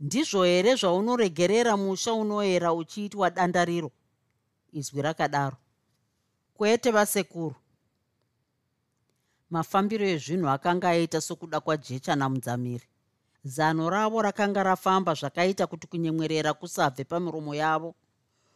[0.00, 3.90] Ndizvo here zvaunoregerera musha unoera uchiitwa dandariro
[4.72, 5.56] izwi rakadaro.
[6.54, 7.54] Kwete vasekuru.
[9.50, 12.86] Mafambiro ezvinhu akanga aita sokuda kwajecha namudzamiri
[13.44, 17.94] zano ravo rakanga rafamba zvakaita kuti kunyemwerera kusabve pamiromo yavo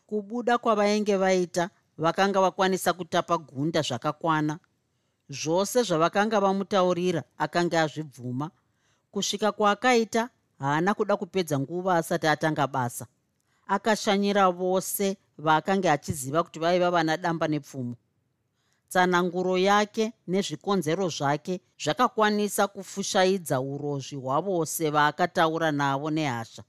[0.08, 4.58] kubuda kwavainge vaita vakanga vakwanisa kutapa gunda zvakakwana.
[5.28, 8.50] Zvose zvavakanga vamutaurira akanga azvibvuma.
[9.12, 10.28] Kusvika kwaakaita
[10.58, 13.06] haana kuda kupedza nguva asati atanga basa.
[13.66, 17.96] Akashanyira vose vaakanga achiziva kuti vaiva vana damba nepfumo.
[18.88, 26.62] Tsananguro yake nezvikonzero zvake zvakakwanisa kufushaidza urozvi hwavose vaakataura navo nehasha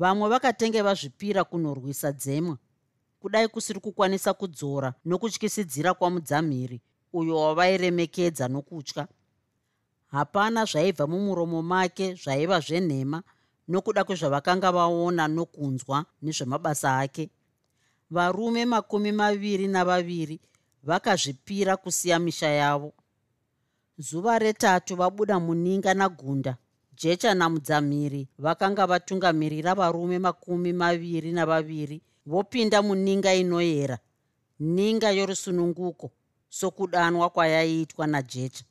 [0.00, 2.56] vamwe vakatenge vazvipira kunorwisa dzemwa
[3.20, 6.80] kudai kusiri kukwanisa kudzora nokutyisidzira kwamudzamhiri
[7.12, 9.08] uyo wavairemekedza nokutya.
[10.06, 13.22] Hapana zvaibva mumuromo make zvaiva zvenhema
[13.68, 17.30] nokuda kwezvavakanga vaona nokunzwa nezvemabasa ake.
[18.10, 20.40] Varume makumi maviri navaviri
[20.82, 22.92] vakazvipira kusiya misha yavo.
[23.98, 26.56] Zuva retatu vabuda muninga nagunda
[27.00, 31.96] jecha namudzamhiri vakanga vatungamirira varume makumi maviri navaviri
[32.26, 33.98] vopinda muninga inoyera
[34.60, 36.06] ninga yorusununguko
[36.58, 38.64] sokudanwa kwayaiitwa najecha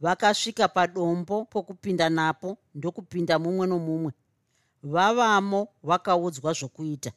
[0.00, 4.12] vakasvika padombo pokupinda napo ndokupinda mumwe nomumwe
[4.82, 7.12] vavamo vakaudzwa zvokuita.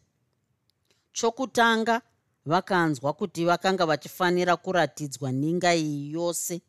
[1.12, 2.02] Chokutanga
[2.46, 6.62] vakanzwa kuti vakanga vachifanira kuratidzwa ninga iyi yose.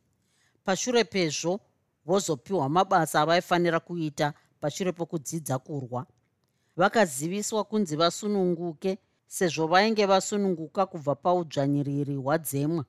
[0.65, 1.61] Pashure pezvo
[2.07, 6.07] vozopiwa mabasa avaifanira kuita pashure pokudzidza kurwa.
[6.77, 12.85] Vakaziviswa kunzi vasununguke sezvo vainge vasununguka kubva paudzvanyiriri hwadzemwa.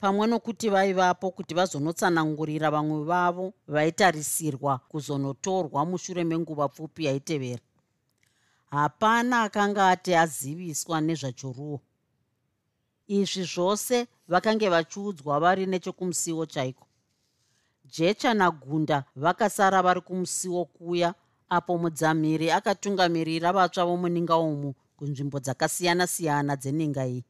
[0.00, 7.62] Pamwe nokuti vaivapo kuti vazonotsanangurira vamwe vavo vaitarisirwa kuzonotorwa mushure menguva pfupi yaitevera.
[8.70, 11.80] Hapana akanga ati aziviswa nezvachoruo
[13.06, 16.86] izvi zvose vakange vachiudzwa vari nechekumusiwo chaiko
[17.84, 21.14] jecha nagunda vakasara vari kumusiwo kuya
[21.48, 27.24] apo mudzamhiri akatungamirira vatsva vomuninga umu kunzvimbo dzakasiyana-siyana dzeninga iyi.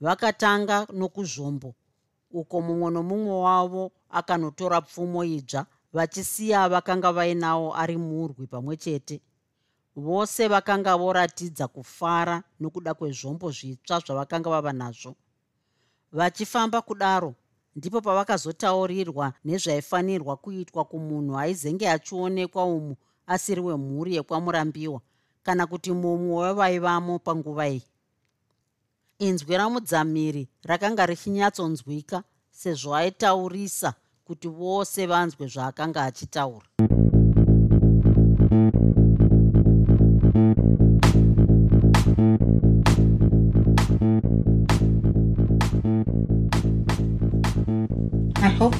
[0.00, 1.74] Vakatanga nokuzvombo
[2.30, 9.20] uko mumwe nomumwe wavo akanotora pfumo idzva vachisiya vakanga vainawo ari murwi pamwe chete.
[9.96, 15.14] Vose vakanga voratidza kufara nokuda kwezvombo zvitsva zvavakanga vava nazvo.
[16.12, 17.34] Vachifamba kudaro
[17.76, 22.96] ndipo pavakazotaurirwa nezvaifanirwa kuitwa kumunhu aizenge achionekwa umu
[23.26, 25.00] asiri wemhuri yekwamurambiwa
[25.42, 27.82] kana kuti mumwe wevaivamo panguva iyi.
[29.18, 36.66] Inzwi ramudzamiri rakanga richinyatsonzwika sezvo aitaurisa kuti vose vanzwe zvaakanga achitaura